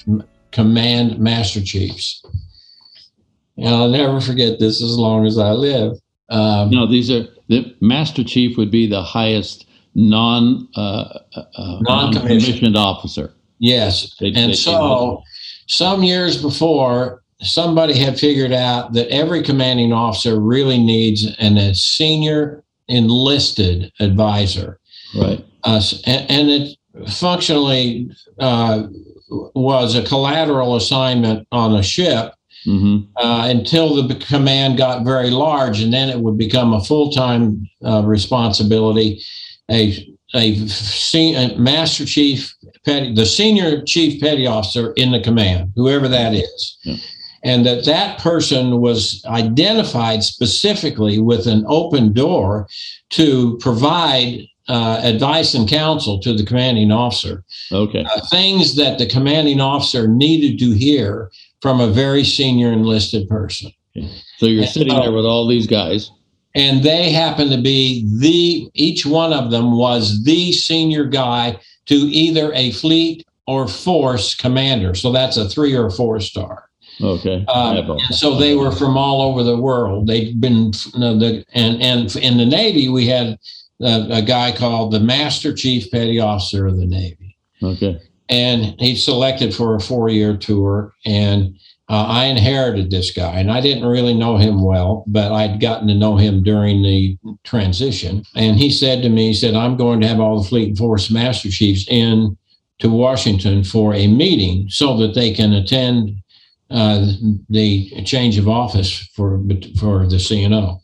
command 0.52 1.18
master 1.18 1.62
chiefs. 1.62 2.22
And 3.56 3.68
I'll 3.68 3.88
never 3.88 4.20
forget 4.20 4.58
this 4.58 4.82
as 4.82 4.98
long 4.98 5.26
as 5.26 5.38
I 5.38 5.52
live. 5.52 5.92
Um, 6.30 6.70
no, 6.70 6.86
these 6.86 7.10
are 7.10 7.26
the 7.48 7.74
Master 7.80 8.24
Chief 8.24 8.56
would 8.56 8.70
be 8.70 8.86
the 8.86 9.02
highest 9.02 9.66
non 9.94 10.68
uh, 10.76 11.18
uh, 11.36 11.42
uh 11.56 11.78
non-commissioned 11.82 12.76
officer. 12.76 13.32
Yes, 13.58 14.16
they, 14.18 14.28
and 14.28 14.50
they, 14.50 14.54
so 14.54 15.22
some 15.66 16.02
years 16.02 16.40
before, 16.40 17.22
somebody 17.40 17.96
had 17.96 18.18
figured 18.18 18.52
out 18.52 18.92
that 18.94 19.08
every 19.08 19.42
commanding 19.42 19.92
officer 19.92 20.40
really 20.40 20.78
needs 20.78 21.26
an, 21.38 21.56
a 21.56 21.74
senior 21.74 22.64
enlisted 22.88 23.92
advisor. 24.00 24.80
Right. 25.16 25.44
Uh, 25.62 25.80
and, 26.06 26.30
and, 26.30 26.50
it 26.50 26.78
functionally 27.08 28.10
uh, 28.38 28.84
was 29.54 29.94
a 29.94 30.02
collateral 30.02 30.76
assignment 30.76 31.46
on 31.50 31.74
a 31.74 31.82
ship 31.82 32.34
Mm-hmm. 32.66 33.16
uh, 33.16 33.48
until 33.48 34.06
the 34.06 34.14
command 34.14 34.78
got 34.78 35.04
very 35.04 35.30
large, 35.30 35.82
and 35.82 35.92
then 35.92 36.08
it 36.08 36.20
would 36.20 36.38
become 36.38 36.72
a 36.72 36.82
full 36.82 37.10
time 37.10 37.68
uh, 37.84 38.02
responsibility. 38.04 39.22
A 39.70 40.14
a, 40.34 40.66
a 41.14 41.56
master 41.56 42.04
chief 42.04 42.54
petty, 42.84 43.14
the 43.14 43.26
senior 43.26 43.82
chief 43.82 44.20
petty 44.20 44.46
officer 44.46 44.92
in 44.96 45.12
the 45.12 45.20
command, 45.20 45.72
whoever 45.76 46.08
that 46.08 46.34
is. 46.34 46.78
Yeah. 46.82 46.96
And 47.44 47.66
that 47.66 47.84
that 47.84 48.18
person 48.18 48.80
was 48.80 49.22
identified 49.26 50.24
specifically 50.24 51.18
with 51.20 51.46
an 51.46 51.64
open 51.68 52.12
door 52.12 52.66
to 53.10 53.58
provide 53.58 54.46
uh, 54.68 55.00
advice 55.04 55.52
and 55.54 55.68
counsel 55.68 56.18
to 56.20 56.32
the 56.32 56.44
commanding 56.44 56.90
officer 56.90 57.44
Okay. 57.70 58.02
uh, 58.02 58.20
things 58.30 58.76
that 58.76 58.98
the 58.98 59.06
commanding 59.06 59.60
officer 59.60 60.08
needed 60.08 60.58
to 60.58 60.70
hear 60.72 61.30
from 61.64 61.80
a 61.80 61.86
very 61.86 62.22
senior 62.24 62.70
enlisted 62.70 63.26
person. 63.26 63.72
So 64.36 64.44
you're 64.44 64.66
sitting 64.66 64.94
there 64.94 65.12
with 65.12 65.24
all 65.24 65.48
these 65.48 65.66
guys. 65.66 66.10
And 66.54 66.82
they 66.82 67.10
happen 67.10 67.48
to 67.48 67.56
be 67.56 68.06
the, 68.20 68.68
each 68.74 69.06
one 69.06 69.32
of 69.32 69.50
them 69.50 69.78
was 69.78 70.22
the 70.24 70.52
senior 70.52 71.06
guy 71.06 71.58
to 71.86 71.94
either 71.94 72.52
a 72.52 72.72
fleet 72.72 73.26
or 73.46 73.66
force 73.66 74.34
commander. 74.34 74.94
So 74.94 75.10
that's 75.10 75.38
a 75.38 75.48
three 75.48 75.74
or 75.74 75.88
four 75.88 76.20
star. 76.20 76.68
Okay. 77.00 77.46
Um, 77.46 77.78
and 77.78 78.14
so 78.14 78.36
they 78.36 78.56
were 78.56 78.70
from 78.70 78.98
all 78.98 79.22
over 79.22 79.42
the 79.42 79.56
world. 79.56 80.06
They'd 80.06 80.38
been, 80.38 80.70
you 80.92 81.00
know, 81.00 81.18
the, 81.18 81.46
and, 81.54 81.80
and 81.80 82.14
in 82.16 82.36
the 82.36 82.44
Navy, 82.44 82.90
we 82.90 83.06
had 83.06 83.38
a, 83.80 84.06
a 84.10 84.22
guy 84.22 84.52
called 84.52 84.92
the 84.92 85.00
Master 85.00 85.54
Chief 85.54 85.90
Petty 85.90 86.20
Officer 86.20 86.66
of 86.66 86.76
the 86.76 86.84
Navy. 86.84 87.38
Okay. 87.62 87.98
And 88.28 88.74
he 88.78 88.96
selected 88.96 89.54
for 89.54 89.74
a 89.74 89.80
four 89.80 90.08
year 90.08 90.36
tour. 90.36 90.94
And 91.04 91.56
uh, 91.90 92.06
I 92.06 92.24
inherited 92.24 92.90
this 92.90 93.10
guy, 93.10 93.38
and 93.38 93.50
I 93.50 93.60
didn't 93.60 93.84
really 93.86 94.14
know 94.14 94.38
him 94.38 94.64
well, 94.64 95.04
but 95.06 95.32
I'd 95.32 95.60
gotten 95.60 95.86
to 95.88 95.94
know 95.94 96.16
him 96.16 96.42
during 96.42 96.82
the 96.82 97.18
transition. 97.44 98.24
And 98.34 98.56
he 98.56 98.70
said 98.70 99.02
to 99.02 99.10
me, 99.10 99.28
he 99.28 99.34
said, 99.34 99.54
I'm 99.54 99.76
going 99.76 100.00
to 100.00 100.08
have 100.08 100.18
all 100.18 100.42
the 100.42 100.48
Fleet 100.48 100.78
Force 100.78 101.10
Master 101.10 101.50
Chiefs 101.50 101.86
in 101.88 102.38
to 102.78 102.88
Washington 102.88 103.64
for 103.64 103.92
a 103.94 104.06
meeting 104.06 104.68
so 104.70 104.96
that 104.96 105.14
they 105.14 105.32
can 105.32 105.52
attend 105.52 106.16
uh, 106.70 107.06
the 107.50 107.90
change 108.04 108.38
of 108.38 108.48
office 108.48 109.06
for 109.14 109.38
for 109.78 110.06
the 110.06 110.16
CNO. 110.16 110.80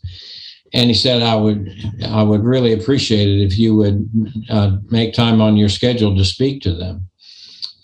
And 0.73 0.89
he 0.89 0.95
said, 0.95 1.23
I 1.23 1.35
would 1.35 1.69
I 2.07 2.23
would 2.23 2.45
really 2.45 2.73
appreciate 2.73 3.27
it 3.27 3.43
if 3.45 3.59
you 3.59 3.75
would 3.75 4.09
uh, 4.51 4.77
make 4.91 5.15
time 5.15 5.41
on 5.41 5.57
your 5.57 5.69
schedule 5.69 6.15
to 6.17 6.25
speak 6.25 6.63
to 6.63 6.75
them. 6.75 7.10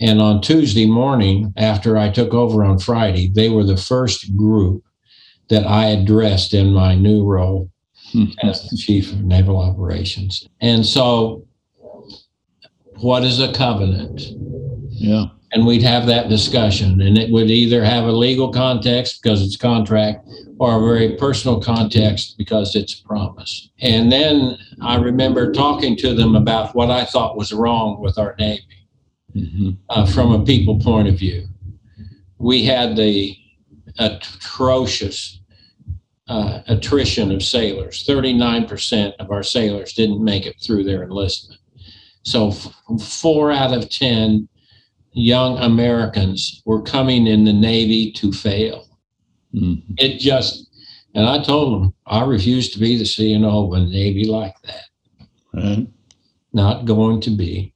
And 0.00 0.20
on 0.20 0.40
Tuesday 0.42 0.86
morning, 0.86 1.52
after 1.56 1.96
I 1.96 2.10
took 2.10 2.34
over 2.34 2.64
on 2.64 2.78
Friday, 2.78 3.28
they 3.34 3.48
were 3.48 3.64
the 3.64 3.76
first 3.76 4.36
group 4.36 4.82
that 5.48 5.66
I 5.66 5.86
addressed 5.86 6.52
in 6.54 6.72
my 6.72 6.94
new 6.94 7.24
role 7.24 7.70
Hmm. 8.12 8.26
as 8.44 8.68
the 8.68 8.76
chief 8.76 9.10
of 9.12 9.24
naval 9.24 9.56
operations. 9.58 10.46
And 10.60 10.86
so, 10.86 11.44
what 13.00 13.24
is 13.24 13.40
a 13.40 13.52
covenant? 13.52 14.22
Yeah. 14.90 15.26
and 15.52 15.66
we'd 15.66 15.82
have 15.82 16.06
that 16.06 16.28
discussion 16.28 17.00
and 17.00 17.16
it 17.18 17.30
would 17.30 17.50
either 17.50 17.84
have 17.84 18.04
a 18.04 18.12
legal 18.12 18.50
context 18.52 19.22
because 19.22 19.42
it's 19.42 19.56
contract 19.56 20.26
or 20.58 20.76
a 20.76 20.80
very 20.80 21.16
personal 21.16 21.60
context 21.60 22.36
because 22.38 22.74
it's 22.74 22.98
a 23.00 23.04
promise 23.04 23.68
and 23.80 24.10
then 24.10 24.56
i 24.80 24.96
remember 24.96 25.52
talking 25.52 25.94
to 25.96 26.14
them 26.14 26.34
about 26.34 26.74
what 26.74 26.90
i 26.90 27.04
thought 27.04 27.36
was 27.36 27.52
wrong 27.52 28.00
with 28.00 28.16
our 28.18 28.34
navy 28.38 28.62
hmm 29.37 29.71
uh, 29.90 30.07
from 30.07 30.33
a 30.33 30.45
people 30.45 30.78
point 30.78 31.09
of 31.09 31.19
view 31.19 31.47
we 32.38 32.64
had 32.64 32.97
the 32.97 33.37
atrocious 33.99 35.40
uh, 36.28 36.61
attrition 36.69 37.31
of 37.31 37.43
sailors 37.43 38.05
39% 38.07 39.12
of 39.19 39.31
our 39.31 39.43
sailors 39.43 39.93
didn't 39.93 40.23
make 40.23 40.45
it 40.45 40.57
through 40.62 40.83
their 40.85 41.02
enlistment 41.05 41.61
so 42.23 42.49
f- 42.49 42.75
four 43.00 43.52
out 43.52 43.73
of 43.73 43.88
10 43.88 44.49
young 45.16 45.59
Americans 45.59 46.62
were 46.66 46.83
coming 46.83 47.27
in 47.27 47.44
the 47.44 47.53
Navy 47.53 48.12
to 48.12 48.33
fail. 48.33 48.87
hmm 49.53 49.75
It 49.96 50.18
just, 50.18 50.68
and 51.14 51.27
I 51.27 51.42
told 51.42 51.72
them, 51.72 51.94
I 52.07 52.25
refuse 52.25 52.70
to 52.70 52.79
be 52.79 52.96
the 52.96 53.05
CNO 53.05 53.68
of 53.68 53.81
a 53.81 53.87
Navy 53.87 54.27
like 54.27 54.55
that. 54.62 54.85
Right. 55.55 55.87
Not 56.53 56.85
going 56.85 57.20
to 57.22 57.31
be. 57.31 57.72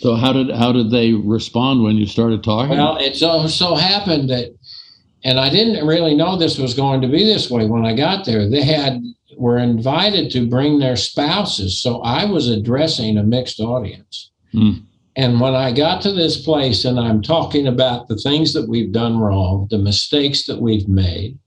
So 0.00 0.16
how 0.16 0.32
did 0.32 0.50
how 0.50 0.72
did 0.72 0.90
they 0.90 1.12
respond 1.12 1.82
when 1.82 1.96
you 1.96 2.06
started 2.06 2.42
talking? 2.42 2.76
Well, 2.76 2.96
it 2.96 3.16
so, 3.16 3.46
so 3.46 3.74
happened 3.74 4.30
that, 4.30 4.48
and 5.24 5.38
I 5.38 5.48
didn't 5.48 5.86
really 5.86 6.14
know 6.14 6.36
this 6.36 6.58
was 6.58 6.74
going 6.74 7.00
to 7.02 7.08
be 7.08 7.24
this 7.24 7.50
way 7.50 7.66
when 7.66 7.86
I 7.86 7.94
got 7.94 8.24
there. 8.24 8.48
They 8.48 8.62
had 8.62 9.00
were 9.36 9.58
invited 9.58 10.30
to 10.32 10.48
bring 10.48 10.78
their 10.78 10.96
spouses, 10.96 11.80
so 11.80 12.02
I 12.02 12.24
was 12.24 12.48
addressing 12.48 13.16
a 13.16 13.22
mixed 13.22 13.60
audience. 13.60 14.30
Hmm. 14.52 14.72
And 15.14 15.40
when 15.40 15.54
I 15.54 15.72
got 15.72 16.00
to 16.02 16.12
this 16.12 16.42
place 16.42 16.84
and 16.84 16.98
I'm 16.98 17.20
talking 17.20 17.66
about 17.66 18.08
the 18.08 18.16
things 18.16 18.52
that 18.54 18.68
we've 18.68 18.92
done 18.92 19.18
wrong, 19.18 19.68
the 19.70 19.78
mistakes 19.78 20.46
that 20.46 20.60
we've 20.60 20.88
made, 20.88 21.38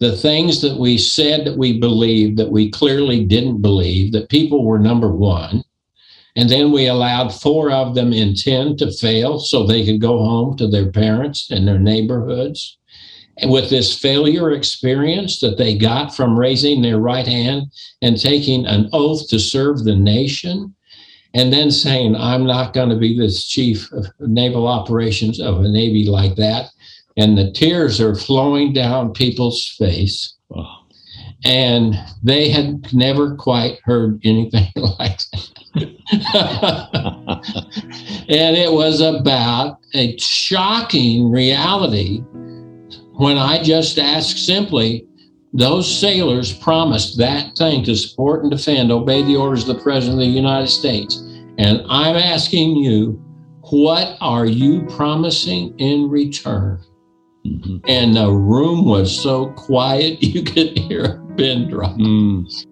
the 0.00 0.16
things 0.16 0.60
that 0.62 0.78
we 0.78 0.98
said 0.98 1.46
that 1.46 1.56
we 1.56 1.78
believed 1.78 2.38
that 2.38 2.50
we 2.50 2.70
clearly 2.70 3.24
didn't 3.24 3.62
believe, 3.62 4.12
that 4.12 4.28
people 4.28 4.64
were 4.64 4.78
number 4.78 5.10
one. 5.10 5.62
And 6.36 6.48
then 6.48 6.72
we 6.72 6.86
allowed 6.86 7.34
four 7.34 7.70
of 7.70 7.94
them 7.94 8.12
in 8.12 8.34
10 8.34 8.76
to 8.78 8.92
fail 8.92 9.38
so 9.38 9.66
they 9.66 9.84
could 9.84 10.00
go 10.00 10.18
home 10.18 10.56
to 10.56 10.68
their 10.68 10.90
parents 10.90 11.50
and 11.50 11.66
their 11.66 11.78
neighborhoods. 11.78 12.78
And 13.38 13.50
with 13.50 13.70
this 13.70 13.98
failure 13.98 14.50
experience 14.50 15.40
that 15.40 15.56
they 15.56 15.76
got 15.76 16.14
from 16.14 16.38
raising 16.38 16.82
their 16.82 16.98
right 16.98 17.26
hand 17.26 17.72
and 18.02 18.20
taking 18.20 18.66
an 18.66 18.88
oath 18.92 19.28
to 19.28 19.38
serve 19.38 19.84
the 19.84 19.96
nation, 19.96 20.74
and 21.34 21.52
then 21.52 21.70
saying, 21.70 22.16
I'm 22.16 22.44
not 22.44 22.72
going 22.74 22.88
to 22.88 22.96
be 22.96 23.16
this 23.16 23.46
chief 23.46 23.90
of 23.92 24.06
naval 24.18 24.66
operations 24.66 25.40
of 25.40 25.60
a 25.60 25.68
Navy 25.68 26.06
like 26.06 26.34
that. 26.36 26.70
And 27.16 27.36
the 27.36 27.52
tears 27.52 28.00
are 28.00 28.14
flowing 28.14 28.72
down 28.72 29.12
people's 29.12 29.74
face. 29.78 30.34
And 31.44 31.94
they 32.22 32.50
had 32.50 32.92
never 32.92 33.36
quite 33.36 33.78
heard 33.84 34.20
anything 34.24 34.68
like 34.76 35.20
that. 35.32 35.59
and 35.74 35.86
it 38.28 38.72
was 38.72 39.00
about 39.00 39.78
a 39.94 40.16
shocking 40.18 41.30
reality 41.30 42.22
when 43.20 43.36
I 43.36 43.62
just 43.62 43.98
asked 43.98 44.46
simply, 44.46 45.06
those 45.52 45.86
sailors 46.00 46.54
promised 46.54 47.18
that 47.18 47.54
thing 47.54 47.84
to 47.84 47.94
support 47.94 48.42
and 48.42 48.50
defend, 48.50 48.90
obey 48.90 49.22
the 49.22 49.36
orders 49.36 49.68
of 49.68 49.76
the 49.76 49.82
President 49.82 50.18
of 50.18 50.26
the 50.26 50.32
United 50.32 50.68
States. 50.68 51.16
And 51.58 51.82
I'm 51.90 52.16
asking 52.16 52.76
you, 52.76 53.22
what 53.60 54.16
are 54.22 54.46
you 54.46 54.86
promising 54.86 55.78
in 55.78 56.08
return? 56.08 56.82
mhm. 57.46 57.82
And 57.86 58.16
the 58.16 58.30
room 58.30 58.86
was 58.86 59.14
so 59.22 59.48
quiet 59.52 60.22
you 60.22 60.42
could 60.42 60.78
hear 60.78 61.04
a 61.04 61.34
pin 61.36 61.68
drop. 61.68 61.96
Mm. 61.98 62.66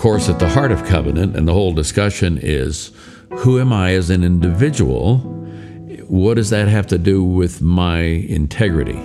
Course, 0.00 0.30
at 0.30 0.38
the 0.38 0.48
heart 0.48 0.72
of 0.72 0.82
covenant 0.86 1.36
and 1.36 1.46
the 1.46 1.52
whole 1.52 1.74
discussion 1.74 2.38
is 2.40 2.90
who 3.32 3.60
am 3.60 3.70
I 3.70 3.92
as 3.92 4.08
an 4.08 4.24
individual? 4.24 5.18
What 6.08 6.34
does 6.34 6.48
that 6.48 6.68
have 6.68 6.86
to 6.86 6.96
do 6.96 7.22
with 7.22 7.60
my 7.60 8.00
integrity? 8.00 8.98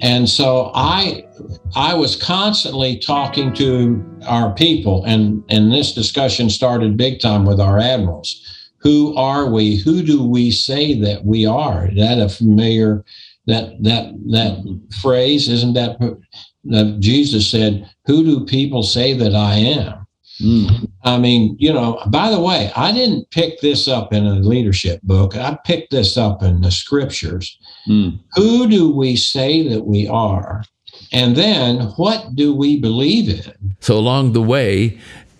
And 0.00 0.28
so 0.28 0.70
I 0.72 1.26
I 1.74 1.94
was 1.94 2.14
constantly 2.14 2.96
talking 2.96 3.52
to 3.54 4.04
our 4.28 4.54
people 4.54 5.04
and 5.04 5.42
and 5.48 5.72
this 5.72 5.92
discussion 5.92 6.48
started 6.48 6.96
big 6.96 7.18
time 7.18 7.44
with 7.44 7.58
our 7.58 7.80
admirals. 7.80 8.40
Who 8.78 9.16
are 9.16 9.50
we? 9.50 9.78
Who 9.78 10.00
do 10.02 10.22
we 10.22 10.52
say 10.52 10.96
that 11.00 11.24
we 11.24 11.44
are? 11.44 11.88
Is 11.88 11.98
that 11.98 12.20
a 12.20 12.28
familiar 12.28 13.04
that 13.46 13.82
that 13.82 14.14
that 14.30 14.80
phrase 15.02 15.48
isn't 15.48 15.74
that 15.74 15.98
that 16.66 17.00
Jesus 17.00 17.50
said, 17.50 17.90
"Who 18.06 18.22
do 18.22 18.44
people 18.44 18.84
say 18.84 19.12
that 19.14 19.34
I 19.34 19.56
am?" 19.56 20.03
Mm. 20.40 20.90
I 21.04 21.18
mean, 21.18 21.56
you 21.58 21.72
know, 21.72 22.00
by 22.08 22.30
the 22.30 22.40
way, 22.40 22.72
I 22.74 22.92
didn't 22.92 23.30
pick 23.30 23.60
this 23.60 23.86
up 23.86 24.12
in 24.12 24.26
a 24.26 24.34
leadership 24.34 25.00
book. 25.02 25.36
I 25.36 25.56
picked 25.64 25.90
this 25.90 26.16
up 26.16 26.42
in 26.42 26.60
the 26.60 26.70
scriptures. 26.70 27.58
Mm. 27.88 28.18
Who 28.34 28.68
do 28.68 28.90
we 28.90 29.16
say 29.16 29.66
that 29.68 29.86
we 29.86 30.08
are? 30.08 30.64
And 31.12 31.36
then 31.36 31.80
what 31.96 32.34
do 32.34 32.54
we 32.54 32.80
believe 32.80 33.28
in? 33.28 33.76
So, 33.80 33.96
along 33.96 34.32
the 34.32 34.42
way, 34.42 34.98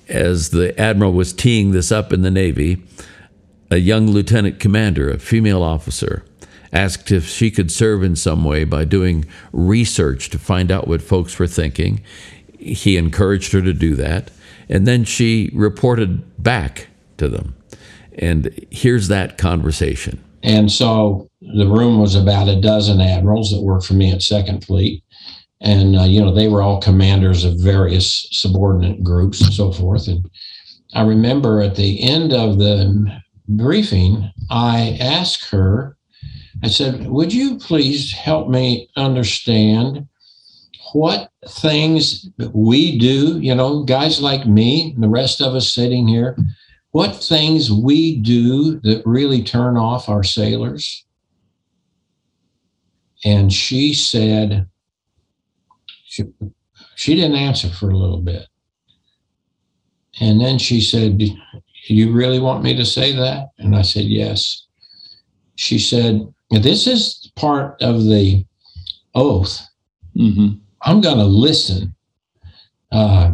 as 0.08 0.50
the 0.50 0.78
admiral 0.80 1.12
was 1.12 1.32
teeing 1.32 1.72
this 1.72 1.90
up 1.90 2.12
in 2.12 2.22
the 2.22 2.30
Navy, 2.30 2.82
a 3.70 3.78
young 3.78 4.08
lieutenant 4.08 4.60
commander, 4.60 5.10
a 5.10 5.18
female 5.18 5.62
officer, 5.62 6.24
asked 6.72 7.10
if 7.10 7.26
she 7.26 7.50
could 7.50 7.70
serve 7.70 8.02
in 8.02 8.16
some 8.16 8.44
way 8.44 8.64
by 8.64 8.84
doing 8.84 9.24
research 9.52 10.28
to 10.30 10.38
find 10.38 10.70
out 10.70 10.88
what 10.88 11.02
folks 11.02 11.38
were 11.38 11.46
thinking. 11.46 12.02
He 12.58 12.96
encouraged 12.96 13.52
her 13.52 13.62
to 13.62 13.72
do 13.72 13.94
that. 13.96 14.30
And 14.68 14.86
then 14.86 15.04
she 15.04 15.50
reported 15.54 16.42
back 16.42 16.88
to 17.18 17.28
them. 17.28 17.54
And 18.18 18.66
here's 18.70 19.08
that 19.08 19.38
conversation. 19.38 20.22
And 20.42 20.70
so 20.70 21.28
the 21.40 21.66
room 21.66 22.00
was 22.00 22.14
about 22.14 22.48
a 22.48 22.60
dozen 22.60 23.00
admirals 23.00 23.50
that 23.50 23.62
worked 23.62 23.86
for 23.86 23.94
me 23.94 24.12
at 24.12 24.22
Second 24.22 24.64
Fleet. 24.64 25.02
And, 25.60 25.96
uh, 25.96 26.02
you 26.02 26.20
know, 26.20 26.34
they 26.34 26.48
were 26.48 26.62
all 26.62 26.80
commanders 26.80 27.44
of 27.44 27.58
various 27.58 28.28
subordinate 28.30 29.02
groups 29.02 29.40
and 29.40 29.52
so 29.52 29.72
forth. 29.72 30.06
And 30.08 30.28
I 30.92 31.02
remember 31.02 31.60
at 31.60 31.76
the 31.76 32.02
end 32.02 32.32
of 32.32 32.58
the 32.58 33.20
briefing, 33.48 34.30
I 34.50 34.98
asked 35.00 35.48
her, 35.50 35.96
I 36.62 36.68
said, 36.68 37.06
Would 37.06 37.32
you 37.32 37.58
please 37.58 38.12
help 38.12 38.48
me 38.48 38.88
understand 38.96 40.06
what 40.94 41.30
things 41.48 42.30
we 42.52 42.96
do, 42.98 43.40
you 43.40 43.52
know, 43.52 43.82
guys 43.82 44.20
like 44.20 44.46
me 44.46 44.92
and 44.92 45.02
the 45.02 45.08
rest 45.08 45.42
of 45.42 45.54
us 45.54 45.74
sitting 45.74 46.06
here, 46.06 46.36
what 46.92 47.16
things 47.16 47.72
we 47.72 48.20
do 48.20 48.78
that 48.80 49.02
really 49.04 49.42
turn 49.42 49.76
off 49.76 50.08
our 50.08 50.22
sailors? 50.22 51.04
And 53.24 53.52
she 53.52 53.92
said, 53.92 54.68
she, 56.04 56.24
she 56.94 57.16
didn't 57.16 57.36
answer 57.36 57.68
for 57.68 57.90
a 57.90 57.96
little 57.96 58.20
bit. 58.20 58.46
And 60.20 60.40
then 60.40 60.58
she 60.58 60.80
said, 60.80 61.20
You 61.88 62.12
really 62.12 62.38
want 62.38 62.62
me 62.62 62.76
to 62.76 62.84
say 62.84 63.16
that? 63.16 63.48
And 63.58 63.74
I 63.74 63.82
said, 63.82 64.04
Yes. 64.04 64.66
She 65.56 65.80
said, 65.80 66.32
This 66.50 66.86
is 66.86 67.32
part 67.34 67.82
of 67.82 68.04
the 68.04 68.46
oath. 69.16 69.60
Mm-hmm. 70.16 70.60
I'm 70.84 71.00
going 71.00 71.18
to 71.18 71.24
listen. 71.24 71.94
Uh, 72.92 73.32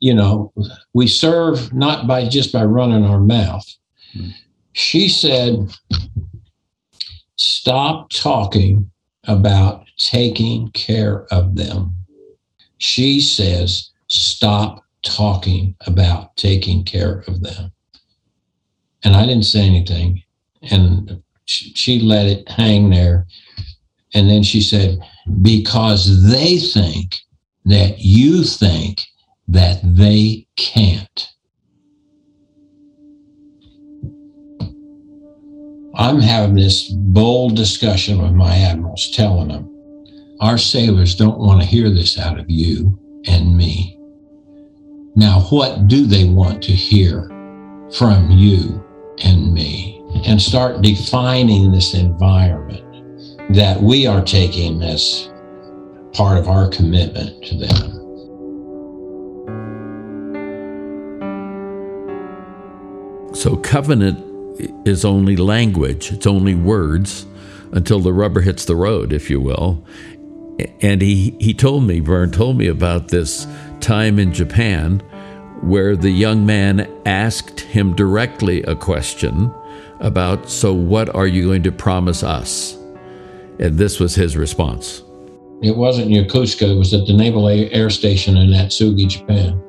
you 0.00 0.14
know, 0.14 0.52
we 0.94 1.06
serve 1.06 1.72
not 1.72 2.06
by 2.06 2.28
just 2.28 2.52
by 2.52 2.64
running 2.64 3.04
our 3.04 3.20
mouth. 3.20 3.66
Mm-hmm. 4.16 4.30
She 4.72 5.08
said, 5.08 5.74
Stop 7.36 8.10
talking 8.10 8.90
about 9.24 9.84
taking 9.98 10.70
care 10.70 11.24
of 11.32 11.56
them. 11.56 11.94
She 12.78 13.20
says, 13.20 13.90
Stop 14.08 14.84
talking 15.02 15.74
about 15.86 16.36
taking 16.36 16.84
care 16.84 17.24
of 17.26 17.42
them. 17.42 17.72
And 19.02 19.16
I 19.16 19.26
didn't 19.26 19.44
say 19.44 19.60
anything. 19.60 20.22
And 20.70 21.22
she 21.46 22.00
let 22.00 22.26
it 22.26 22.48
hang 22.48 22.90
there. 22.90 23.26
And 24.14 24.28
then 24.28 24.42
she 24.42 24.60
said, 24.60 24.98
because 25.42 26.30
they 26.30 26.58
think 26.58 27.18
that 27.64 27.98
you 27.98 28.44
think 28.44 29.02
that 29.48 29.80
they 29.82 30.46
can't. 30.56 31.28
I'm 35.94 36.20
having 36.20 36.56
this 36.56 36.90
bold 36.90 37.56
discussion 37.56 38.22
with 38.22 38.32
my 38.32 38.54
admirals, 38.54 39.10
telling 39.12 39.48
them 39.48 39.72
our 40.40 40.58
sailors 40.58 41.14
don't 41.16 41.38
want 41.38 41.62
to 41.62 41.66
hear 41.66 41.88
this 41.90 42.18
out 42.18 42.38
of 42.38 42.50
you 42.50 42.98
and 43.26 43.56
me. 43.56 43.98
Now, 45.16 45.40
what 45.48 45.88
do 45.88 46.06
they 46.06 46.24
want 46.28 46.62
to 46.64 46.72
hear 46.72 47.22
from 47.96 48.30
you 48.30 48.84
and 49.24 49.52
me? 49.54 49.94
And 50.26 50.40
start 50.40 50.82
defining 50.82 51.72
this 51.72 51.94
environment 51.94 52.85
that 53.50 53.80
we 53.80 54.06
are 54.06 54.24
taking 54.24 54.82
as 54.82 55.30
part 56.12 56.38
of 56.38 56.48
our 56.48 56.68
commitment 56.68 57.44
to 57.44 57.56
them. 57.56 57.92
So, 63.34 63.56
covenant 63.56 64.18
is 64.86 65.04
only 65.04 65.36
language, 65.36 66.10
it's 66.10 66.26
only 66.26 66.54
words 66.54 67.26
until 67.72 68.00
the 68.00 68.12
rubber 68.12 68.40
hits 68.40 68.64
the 68.64 68.76
road, 68.76 69.12
if 69.12 69.28
you 69.28 69.40
will. 69.40 69.84
And 70.80 71.02
he, 71.02 71.36
he 71.38 71.52
told 71.52 71.84
me, 71.84 72.00
Vern 72.00 72.30
told 72.30 72.56
me 72.56 72.66
about 72.66 73.08
this 73.08 73.46
time 73.80 74.18
in 74.18 74.32
Japan 74.32 75.00
where 75.60 75.96
the 75.96 76.10
young 76.10 76.46
man 76.46 76.90
asked 77.04 77.60
him 77.60 77.94
directly 77.94 78.62
a 78.62 78.74
question 78.74 79.52
about, 80.00 80.48
So, 80.48 80.72
what 80.72 81.14
are 81.14 81.26
you 81.26 81.44
going 81.44 81.62
to 81.64 81.72
promise 81.72 82.22
us? 82.22 82.78
And 83.58 83.78
this 83.78 83.98
was 83.98 84.14
his 84.14 84.36
response. 84.36 85.02
It 85.62 85.76
wasn't 85.76 86.08
Yokosuka, 86.08 86.74
it 86.74 86.78
was 86.78 86.92
at 86.92 87.06
the 87.06 87.14
Naval 87.14 87.48
Air 87.48 87.88
Station 87.90 88.36
in 88.36 88.50
Atsugi, 88.50 89.08
Japan. 89.08 89.62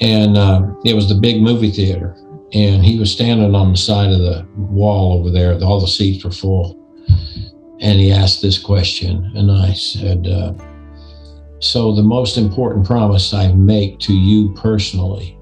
And 0.00 0.36
uh, 0.36 0.62
it 0.84 0.94
was 0.94 1.08
the 1.08 1.16
big 1.16 1.42
movie 1.42 1.70
theater. 1.70 2.16
And 2.52 2.84
he 2.84 2.98
was 2.98 3.10
standing 3.10 3.54
on 3.54 3.72
the 3.72 3.76
side 3.76 4.12
of 4.12 4.20
the 4.20 4.46
wall 4.56 5.18
over 5.18 5.30
there, 5.30 5.60
all 5.62 5.80
the 5.80 5.88
seats 5.88 6.24
were 6.24 6.30
full. 6.30 6.80
And 7.80 7.98
he 7.98 8.12
asked 8.12 8.40
this 8.40 8.58
question. 8.58 9.32
And 9.34 9.50
I 9.50 9.72
said, 9.72 10.28
uh, 10.28 10.54
so, 11.58 11.94
the 11.94 12.02
most 12.02 12.36
important 12.36 12.86
promise 12.86 13.32
I 13.32 13.52
make 13.52 13.98
to 14.00 14.12
you 14.12 14.52
personally 14.54 15.38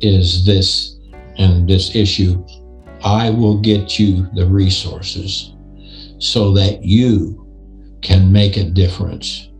is 0.00 0.44
this 0.44 0.98
and 1.38 1.68
this 1.68 1.94
issue 1.94 2.44
I 3.04 3.30
will 3.30 3.60
get 3.60 3.98
you 3.98 4.28
the 4.34 4.46
resources 4.46 5.52
so 6.22 6.52
that 6.52 6.84
you 6.84 7.44
can 8.00 8.30
make 8.30 8.56
a 8.56 8.62
difference 8.62 9.50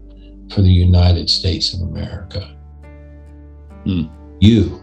for 0.49 0.63
the 0.63 0.73
United 0.73 1.29
States 1.29 1.75
of 1.75 1.81
America. 1.81 2.57
Hmm. 3.85 4.05
You. 4.41 4.81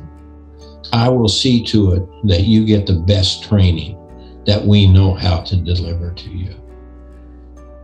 I 0.91 1.07
will 1.07 1.29
see 1.29 1.63
to 1.65 1.93
it 1.93 2.03
that 2.27 2.43
you 2.43 2.65
get 2.65 2.85
the 2.85 2.99
best 3.07 3.43
training 3.43 3.97
that 4.45 4.61
we 4.61 4.87
know 4.87 5.13
how 5.13 5.39
to 5.43 5.55
deliver 5.55 6.11
to 6.11 6.29
you. 6.29 6.53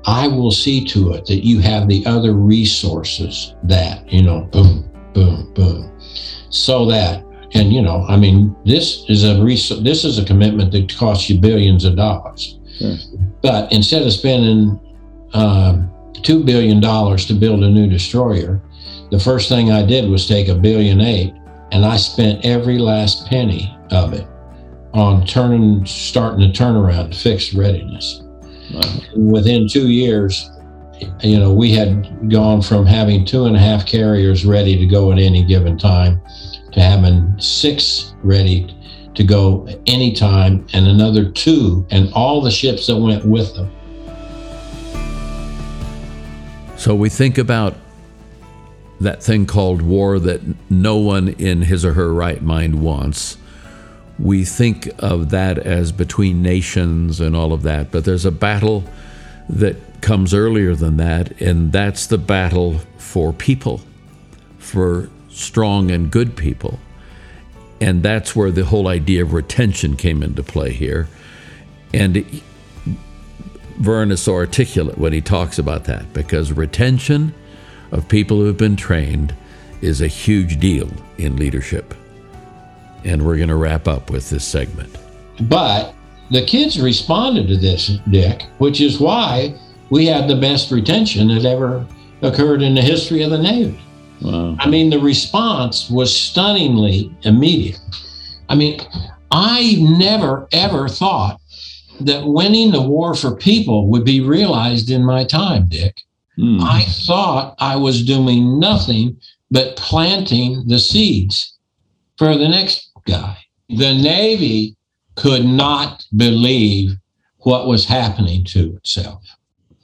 I 0.05 0.27
will 0.27 0.51
see 0.51 0.83
to 0.87 1.13
it 1.13 1.25
that 1.27 1.45
you 1.45 1.59
have 1.61 1.87
the 1.87 2.05
other 2.05 2.33
resources 2.33 3.55
that, 3.63 4.11
you 4.11 4.23
know, 4.23 4.41
boom, 4.51 4.89
boom, 5.13 5.53
boom. 5.53 5.97
So 6.49 6.85
that, 6.87 7.23
and 7.53 7.71
you 7.71 7.81
know, 7.81 8.05
I 8.09 8.17
mean, 8.17 8.55
this 8.65 9.05
is 9.07 9.23
a 9.23 9.41
resource, 9.41 9.79
this 9.83 10.03
is 10.03 10.19
a 10.19 10.25
commitment 10.25 10.73
that 10.73 10.93
costs 10.97 11.29
you 11.29 11.39
billions 11.39 11.85
of 11.85 11.95
dollars. 11.95 12.59
Sure. 12.77 12.95
But 13.41 13.71
instead 13.71 14.01
of 14.03 14.11
spending 14.11 14.79
uh, 15.33 15.81
$2 16.13 16.45
billion 16.45 16.81
to 16.81 17.33
build 17.33 17.63
a 17.63 17.69
new 17.69 17.87
destroyer, 17.87 18.61
the 19.11 19.19
first 19.19 19.49
thing 19.49 19.71
I 19.71 19.85
did 19.85 20.09
was 20.09 20.27
take 20.27 20.47
a 20.47 20.55
billion 20.55 21.01
eight 21.01 21.33
and 21.71 21.85
I 21.85 21.97
spent 21.97 22.45
every 22.45 22.77
last 22.77 23.27
penny 23.27 23.75
of 23.91 24.13
it 24.13 24.27
on 24.93 25.25
turning, 25.25 25.85
starting 25.85 26.39
the 26.39 26.53
turnaround 26.53 27.11
to 27.11 27.17
fix 27.17 27.53
readiness. 27.53 28.23
Within 29.15 29.67
two 29.67 29.89
years, 29.89 30.49
you 31.21 31.37
know, 31.37 31.53
we 31.53 31.71
had 31.73 32.31
gone 32.31 32.61
from 32.61 32.85
having 32.85 33.25
two 33.25 33.45
and 33.45 33.55
a 33.55 33.59
half 33.59 33.85
carriers 33.85 34.45
ready 34.45 34.77
to 34.77 34.85
go 34.85 35.11
at 35.11 35.19
any 35.19 35.43
given 35.43 35.77
time 35.77 36.21
to 36.71 36.79
having 36.79 37.35
six 37.39 38.15
ready 38.23 38.75
to 39.15 39.23
go 39.23 39.67
anytime 39.87 40.65
and 40.73 40.87
another 40.87 41.29
two 41.31 41.85
and 41.91 42.11
all 42.13 42.41
the 42.41 42.51
ships 42.51 42.87
that 42.87 42.97
went 42.97 43.25
with 43.25 43.53
them. 43.55 43.71
So 46.77 46.93
we 46.93 47.09
think 47.09 47.37
about 47.37 47.75
that 48.99 49.23
thing 49.23 49.45
called 49.45 49.81
war 49.81 50.19
that 50.19 50.41
no 50.69 50.97
one 50.97 51.29
in 51.29 51.63
his 51.63 51.83
or 51.83 51.93
her 51.93 52.13
right 52.13 52.41
mind 52.41 52.81
wants 52.81 53.37
we 54.17 54.45
think 54.45 54.89
of 54.99 55.29
that 55.31 55.57
as 55.57 55.91
between 55.91 56.41
nations 56.41 57.19
and 57.19 57.35
all 57.35 57.53
of 57.53 57.63
that, 57.63 57.91
but 57.91 58.05
there's 58.05 58.25
a 58.25 58.31
battle 58.31 58.83
that 59.49 59.75
comes 60.01 60.33
earlier 60.33 60.75
than 60.75 60.97
that, 60.97 61.39
and 61.41 61.71
that's 61.71 62.07
the 62.07 62.17
battle 62.17 62.79
for 62.97 63.33
people, 63.33 63.81
for 64.57 65.09
strong 65.29 65.91
and 65.91 66.11
good 66.11 66.35
people. 66.35 66.79
And 67.81 68.03
that's 68.03 68.35
where 68.35 68.51
the 68.51 68.65
whole 68.65 68.87
idea 68.87 69.23
of 69.23 69.33
retention 69.33 69.95
came 69.95 70.23
into 70.23 70.43
play 70.43 70.71
here. 70.71 71.07
And 71.93 72.25
Vern 73.79 74.11
is 74.11 74.21
so 74.21 74.33
articulate 74.33 74.97
when 74.97 75.13
he 75.13 75.21
talks 75.21 75.59
about 75.59 75.83
that 75.85 76.13
because 76.13 76.51
retention 76.53 77.33
of 77.91 78.07
people 78.07 78.37
who 78.37 78.45
have 78.45 78.57
been 78.57 78.75
trained 78.75 79.35
is 79.81 80.01
a 80.01 80.07
huge 80.07 80.59
deal 80.59 80.89
in 81.17 81.35
leadership. 81.35 81.93
And 83.03 83.25
we're 83.25 83.37
going 83.37 83.49
to 83.49 83.55
wrap 83.55 83.87
up 83.87 84.09
with 84.09 84.29
this 84.29 84.45
segment. 84.45 84.97
But 85.41 85.93
the 86.31 86.45
kids 86.45 86.81
responded 86.81 87.47
to 87.47 87.57
this, 87.57 87.99
Dick, 88.09 88.43
which 88.57 88.81
is 88.81 88.99
why 88.99 89.53
we 89.89 90.05
had 90.07 90.27
the 90.27 90.35
best 90.35 90.71
retention 90.71 91.27
that 91.27 91.45
ever 91.45 91.85
occurred 92.21 92.61
in 92.61 92.73
the 92.73 92.81
history 92.81 93.21
of 93.21 93.29
the 93.29 93.37
Navy. 93.37 93.79
Wow. 94.21 94.55
I 94.59 94.69
mean, 94.69 94.89
the 94.89 94.99
response 94.99 95.89
was 95.89 96.17
stunningly 96.17 97.15
immediate. 97.23 97.79
I 98.49 98.55
mean, 98.55 98.79
I 99.31 99.75
never 99.79 100.47
ever 100.51 100.87
thought 100.87 101.39
that 102.01 102.25
winning 102.25 102.71
the 102.71 102.81
war 102.81 103.15
for 103.15 103.35
people 103.35 103.87
would 103.89 104.05
be 104.05 104.21
realized 104.21 104.89
in 104.89 105.05
my 105.05 105.23
time, 105.23 105.67
Dick. 105.67 105.95
Hmm. 106.35 106.59
I 106.61 106.83
thought 106.83 107.55
I 107.59 107.75
was 107.77 108.05
doing 108.05 108.59
nothing 108.59 109.17
but 109.51 109.75
planting 109.77 110.67
the 110.67 110.79
seeds 110.79 111.53
for 112.17 112.35
the 112.37 112.47
next 112.47 112.91
guy. 113.05 113.37
The 113.69 113.93
Navy 113.93 114.75
could 115.15 115.45
not 115.45 116.05
believe 116.15 116.91
what 117.39 117.67
was 117.67 117.85
happening 117.85 118.43
to 118.45 118.75
itself. 118.75 119.23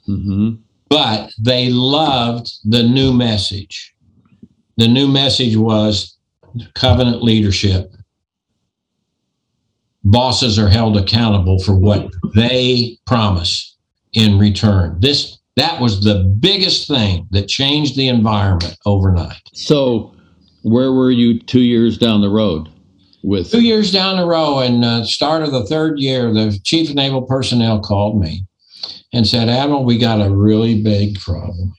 Mm-hmm. 0.08 0.56
But 0.88 1.32
they 1.38 1.70
loved 1.70 2.50
the 2.64 2.82
new 2.82 3.12
message. 3.12 3.91
The 4.82 4.88
new 4.88 5.06
message 5.06 5.56
was 5.56 6.18
covenant 6.74 7.22
leadership. 7.22 7.94
Bosses 10.02 10.58
are 10.58 10.68
held 10.68 10.96
accountable 10.96 11.60
for 11.60 11.76
what 11.76 12.08
they 12.34 12.98
promise 13.06 13.76
in 14.12 14.40
return. 14.40 14.96
This 14.98 15.38
that 15.54 15.80
was 15.80 16.02
the 16.02 16.24
biggest 16.40 16.88
thing 16.88 17.28
that 17.30 17.46
changed 17.46 17.94
the 17.94 18.08
environment 18.08 18.76
overnight. 18.84 19.40
So, 19.52 20.16
where 20.64 20.90
were 20.90 21.12
you 21.12 21.38
two 21.38 21.60
years 21.60 21.96
down 21.96 22.20
the 22.20 22.28
road 22.28 22.68
with? 23.22 23.52
Two 23.52 23.62
years 23.62 23.92
down 23.92 24.16
the 24.16 24.26
road, 24.26 24.62
and 24.62 24.84
uh, 24.84 25.04
start 25.04 25.44
of 25.44 25.52
the 25.52 25.64
third 25.64 26.00
year, 26.00 26.32
the 26.32 26.58
chief 26.64 26.88
of 26.90 26.96
naval 26.96 27.22
personnel 27.22 27.78
called 27.78 28.20
me 28.20 28.44
and 29.12 29.28
said, 29.28 29.48
Admiral, 29.48 29.84
we 29.84 29.96
got 29.96 30.20
a 30.20 30.34
really 30.34 30.82
big 30.82 31.20
problem. 31.20 31.72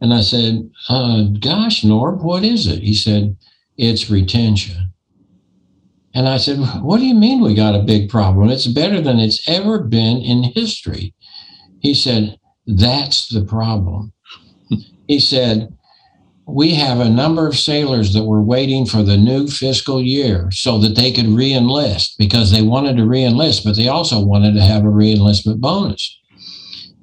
And 0.00 0.14
I 0.14 0.20
said, 0.20 0.70
uh, 0.88 1.24
Gosh, 1.40 1.82
Norb, 1.82 2.22
what 2.22 2.44
is 2.44 2.66
it? 2.66 2.82
He 2.82 2.94
said, 2.94 3.36
It's 3.76 4.10
retention. 4.10 4.92
And 6.14 6.28
I 6.28 6.38
said, 6.38 6.58
What 6.82 6.98
do 6.98 7.06
you 7.06 7.14
mean 7.14 7.40
we 7.40 7.54
got 7.54 7.74
a 7.74 7.82
big 7.82 8.08
problem? 8.08 8.50
It's 8.50 8.66
better 8.66 9.00
than 9.00 9.18
it's 9.18 9.48
ever 9.48 9.80
been 9.80 10.18
in 10.18 10.44
history. 10.54 11.14
He 11.80 11.94
said, 11.94 12.38
That's 12.66 13.28
the 13.28 13.44
problem. 13.44 14.12
he 15.08 15.20
said, 15.20 15.72
We 16.46 16.74
have 16.74 17.00
a 17.00 17.08
number 17.08 17.46
of 17.46 17.58
sailors 17.58 18.12
that 18.14 18.24
were 18.24 18.42
waiting 18.42 18.86
for 18.86 19.02
the 19.02 19.16
new 19.16 19.48
fiscal 19.48 20.00
year 20.00 20.50
so 20.50 20.78
that 20.78 20.96
they 20.96 21.12
could 21.12 21.26
reenlist 21.26 22.12
because 22.18 22.50
they 22.50 22.62
wanted 22.62 22.96
to 22.96 23.02
reenlist, 23.02 23.64
but 23.64 23.76
they 23.76 23.88
also 23.88 24.24
wanted 24.24 24.54
to 24.54 24.62
have 24.62 24.84
a 24.84 24.88
reenlistment 24.88 25.60
bonus. 25.60 26.18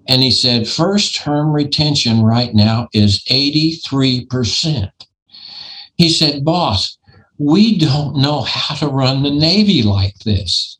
And 0.08 0.22
he 0.22 0.32
said, 0.32 0.68
first 0.68 1.15
term 1.15 1.52
retention 1.52 2.22
right 2.22 2.54
now 2.54 2.88
is 2.94 3.24
83%. 3.26 4.91
He 5.96 6.10
said, 6.10 6.46
boss, 6.46 6.98
we 7.38 7.78
don't 7.78 8.18
know 8.18 8.41
how 8.41 8.76
to 8.76 8.88
run 8.88 9.24
the 9.24 9.32
Navy 9.32 9.84
like 9.84 10.18
this. 10.20 10.78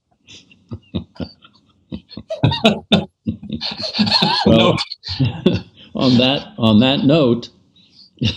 Well, 4.46 4.78
on 5.96 6.18
that 6.18 6.54
on 6.58 6.80
that 6.82 7.04
note, 7.06 7.50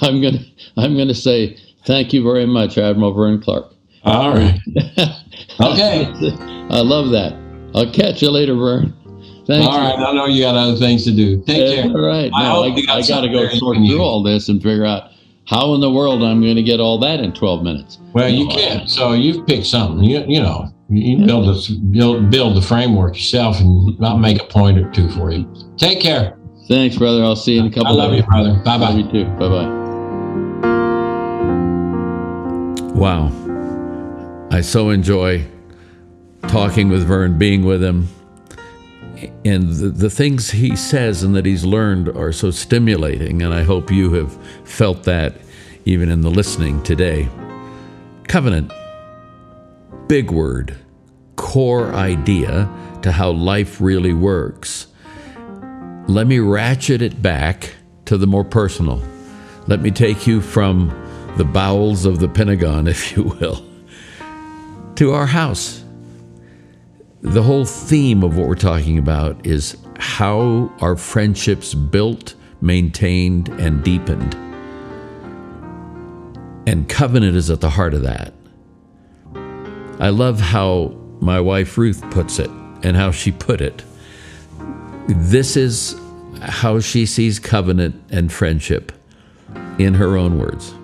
I'm 0.00 0.20
gonna 0.20 0.44
I'm 0.76 0.96
gonna 0.96 1.14
say 1.14 1.56
thank 1.84 2.12
you 2.12 2.22
very 2.22 2.46
much, 2.46 2.78
Admiral 2.78 3.14
Vern 3.14 3.40
Clark. 3.40 3.72
All 4.04 4.32
right. 4.34 4.58
Okay. 5.60 6.04
I 6.70 6.80
love 6.80 7.10
that. 7.10 7.32
I'll 7.74 7.90
catch 7.90 8.20
you 8.20 8.30
later, 8.30 8.54
Vern. 8.54 8.92
Thank 9.46 9.64
All 9.64 9.74
you. 9.74 9.78
right. 9.84 9.98
I 9.98 10.12
know 10.12 10.26
you 10.26 10.42
got 10.42 10.56
other 10.56 10.76
things 10.76 11.04
to 11.04 11.12
do. 11.12 11.40
Take 11.44 11.74
care. 11.76 11.84
All 11.84 12.00
right. 12.04 12.30
I 12.34 12.42
Now, 12.42 12.62
I, 12.64 12.70
got 12.70 12.88
I 12.98 13.06
got 13.06 13.20
to 13.20 13.28
go 13.28 13.40
very 13.46 13.56
sort 13.58 13.76
through 13.76 14.00
all 14.00 14.22
this 14.22 14.48
and 14.48 14.60
figure 14.62 14.84
out 14.84 15.10
how 15.46 15.74
in 15.74 15.80
the 15.80 15.90
world 15.90 16.22
I'm 16.24 16.40
going 16.42 16.56
to 16.56 16.62
get 16.64 16.80
all 16.80 16.98
that 17.00 17.20
in 17.20 17.32
12 17.32 17.62
minutes. 17.62 17.98
Well, 18.12 18.28
you 18.28 18.48
No, 18.48 18.54
can. 18.54 18.88
So 18.88 19.12
you've 19.12 19.46
picked 19.46 19.66
something. 19.66 20.02
You 20.04 20.24
you 20.26 20.40
know 20.42 20.72
you 20.88 21.24
build 21.24 21.48
a, 21.48 21.72
build 21.92 22.30
build 22.30 22.56
the 22.56 22.62
framework 22.62 23.14
yourself, 23.14 23.60
and 23.60 24.04
I'll 24.04 24.18
make 24.18 24.40
a 24.42 24.46
point 24.46 24.78
or 24.78 24.90
two 24.90 25.08
for 25.10 25.30
you. 25.30 25.48
Take 25.76 26.00
care. 26.00 26.36
Thanks, 26.66 26.96
brother. 26.96 27.22
I'll 27.22 27.36
see 27.36 27.54
you 27.54 27.60
in 27.60 27.66
a 27.66 27.70
couple 27.70 27.86
I 27.88 27.90
love 27.92 28.10
days. 28.10 28.22
you, 28.22 28.26
brother. 28.26 28.54
Bye 28.64 28.76
Love 28.76 28.80
bye. 28.80 28.98
you 28.98 29.10
too. 29.12 29.24
Bye 29.38 29.48
bye. 29.48 29.72
Wow. 32.94 33.30
I 34.50 34.60
so 34.62 34.90
enjoy 34.90 35.44
talking 36.48 36.88
with 36.88 37.04
Vern, 37.06 37.38
being 37.38 37.64
with 37.64 37.82
him. 37.84 38.08
And 39.44 39.70
the, 39.70 39.88
the 39.88 40.10
things 40.10 40.50
he 40.50 40.76
says 40.76 41.22
and 41.22 41.34
that 41.34 41.46
he's 41.46 41.64
learned 41.64 42.08
are 42.10 42.32
so 42.32 42.50
stimulating, 42.50 43.42
and 43.42 43.54
I 43.54 43.62
hope 43.62 43.90
you 43.90 44.12
have 44.12 44.32
felt 44.66 45.04
that 45.04 45.36
even 45.86 46.10
in 46.10 46.20
the 46.20 46.30
listening 46.30 46.82
today. 46.82 47.28
Covenant, 48.28 48.72
big 50.08 50.30
word, 50.30 50.76
core 51.36 51.94
idea 51.94 52.68
to 53.02 53.12
how 53.12 53.30
life 53.30 53.80
really 53.80 54.12
works. 54.12 54.88
Let 56.08 56.26
me 56.26 56.40
ratchet 56.40 57.02
it 57.02 57.22
back 57.22 57.74
to 58.06 58.18
the 58.18 58.26
more 58.26 58.44
personal. 58.44 59.02
Let 59.68 59.80
me 59.80 59.90
take 59.90 60.26
you 60.26 60.40
from 60.40 60.88
the 61.36 61.44
bowels 61.44 62.04
of 62.04 62.18
the 62.18 62.28
Pentagon, 62.28 62.86
if 62.88 63.16
you 63.16 63.22
will, 63.22 63.64
to 64.96 65.12
our 65.12 65.26
house. 65.26 65.84
The 67.26 67.42
whole 67.42 67.64
theme 67.64 68.22
of 68.22 68.36
what 68.36 68.46
we're 68.48 68.54
talking 68.54 68.98
about 68.98 69.44
is 69.44 69.76
how 69.98 70.72
our 70.80 70.96
friendships 70.96 71.74
built, 71.74 72.34
maintained, 72.60 73.48
and 73.48 73.82
deepened. 73.82 74.34
And 76.66 76.88
covenant 76.88 77.36
is 77.36 77.50
at 77.50 77.60
the 77.60 77.68
heart 77.70 77.94
of 77.94 78.02
that. 78.02 78.32
I 79.98 80.10
love 80.10 80.40
how 80.40 80.96
my 81.20 81.40
wife 81.40 81.76
Ruth 81.76 82.00
puts 82.10 82.38
it 82.38 82.50
and 82.82 82.96
how 82.96 83.10
she 83.10 83.32
put 83.32 83.60
it. 83.60 83.82
This 85.08 85.56
is 85.56 85.98
how 86.40 86.80
she 86.80 87.06
sees 87.06 87.38
covenant 87.38 88.02
and 88.10 88.32
friendship 88.32 88.92
in 89.78 89.94
her 89.94 90.16
own 90.16 90.38
words. 90.38 90.74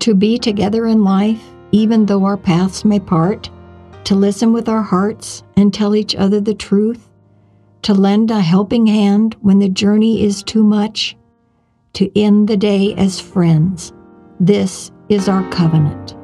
to 0.00 0.14
be 0.14 0.38
together 0.38 0.86
in 0.86 1.02
life, 1.02 1.42
even 1.72 2.06
though 2.06 2.24
our 2.24 2.36
paths 2.36 2.84
may 2.84 3.00
part, 3.00 3.50
to 4.06 4.14
listen 4.14 4.52
with 4.52 4.68
our 4.68 4.82
hearts 4.82 5.42
and 5.56 5.74
tell 5.74 5.96
each 5.96 6.14
other 6.14 6.40
the 6.40 6.54
truth, 6.54 7.08
to 7.82 7.92
lend 7.92 8.30
a 8.30 8.40
helping 8.40 8.86
hand 8.86 9.34
when 9.40 9.58
the 9.58 9.68
journey 9.68 10.22
is 10.22 10.44
too 10.44 10.62
much, 10.62 11.16
to 11.92 12.08
end 12.16 12.46
the 12.46 12.56
day 12.56 12.94
as 12.94 13.18
friends. 13.18 13.92
This 14.38 14.92
is 15.08 15.28
our 15.28 15.42
covenant. 15.50 16.14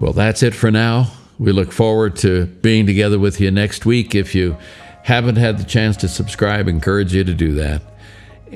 Well, 0.00 0.12
that's 0.12 0.42
it 0.42 0.54
for 0.54 0.72
now. 0.72 1.12
We 1.38 1.52
look 1.52 1.70
forward 1.70 2.16
to 2.16 2.46
being 2.46 2.84
together 2.84 3.20
with 3.20 3.40
you 3.40 3.52
next 3.52 3.86
week. 3.86 4.16
If 4.16 4.34
you 4.34 4.56
haven't 5.04 5.36
had 5.36 5.58
the 5.58 5.64
chance 5.64 5.96
to 5.98 6.08
subscribe, 6.08 6.66
encourage 6.66 7.14
you 7.14 7.22
to 7.22 7.34
do 7.34 7.54
that. 7.54 7.80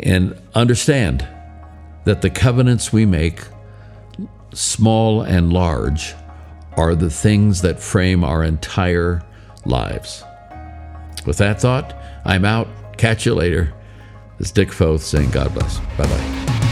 And 0.03 0.37
understand 0.57 1.29
that 2.07 2.23
the 2.23 2.31
covenants 2.31 2.93
we 2.93 3.07
make, 3.07 3.43
small 4.53 5.23
and 5.23 5.53
large, 5.53 6.15
are 6.77 6.95
the 6.95 7.11
things 7.11 7.63
that 7.63 7.81
frame 7.81 8.25
our 8.25 8.43
entire 8.43 9.23
lives. 9.65 10.25
With 11.27 11.39
that 11.39 11.61
thought, 11.61 11.95
I'm 12.25 12.45
out. 12.45 12.69
Catch 12.97 13.27
you 13.27 13.35
later. 13.35 13.73
This 14.39 14.49
is 14.49 14.53
Dick 14.53 14.73
Foth 14.73 15.03
saying 15.03 15.31
God 15.31 15.53
bless. 15.55 15.79
Bye 15.97 16.05
bye. 16.07 16.69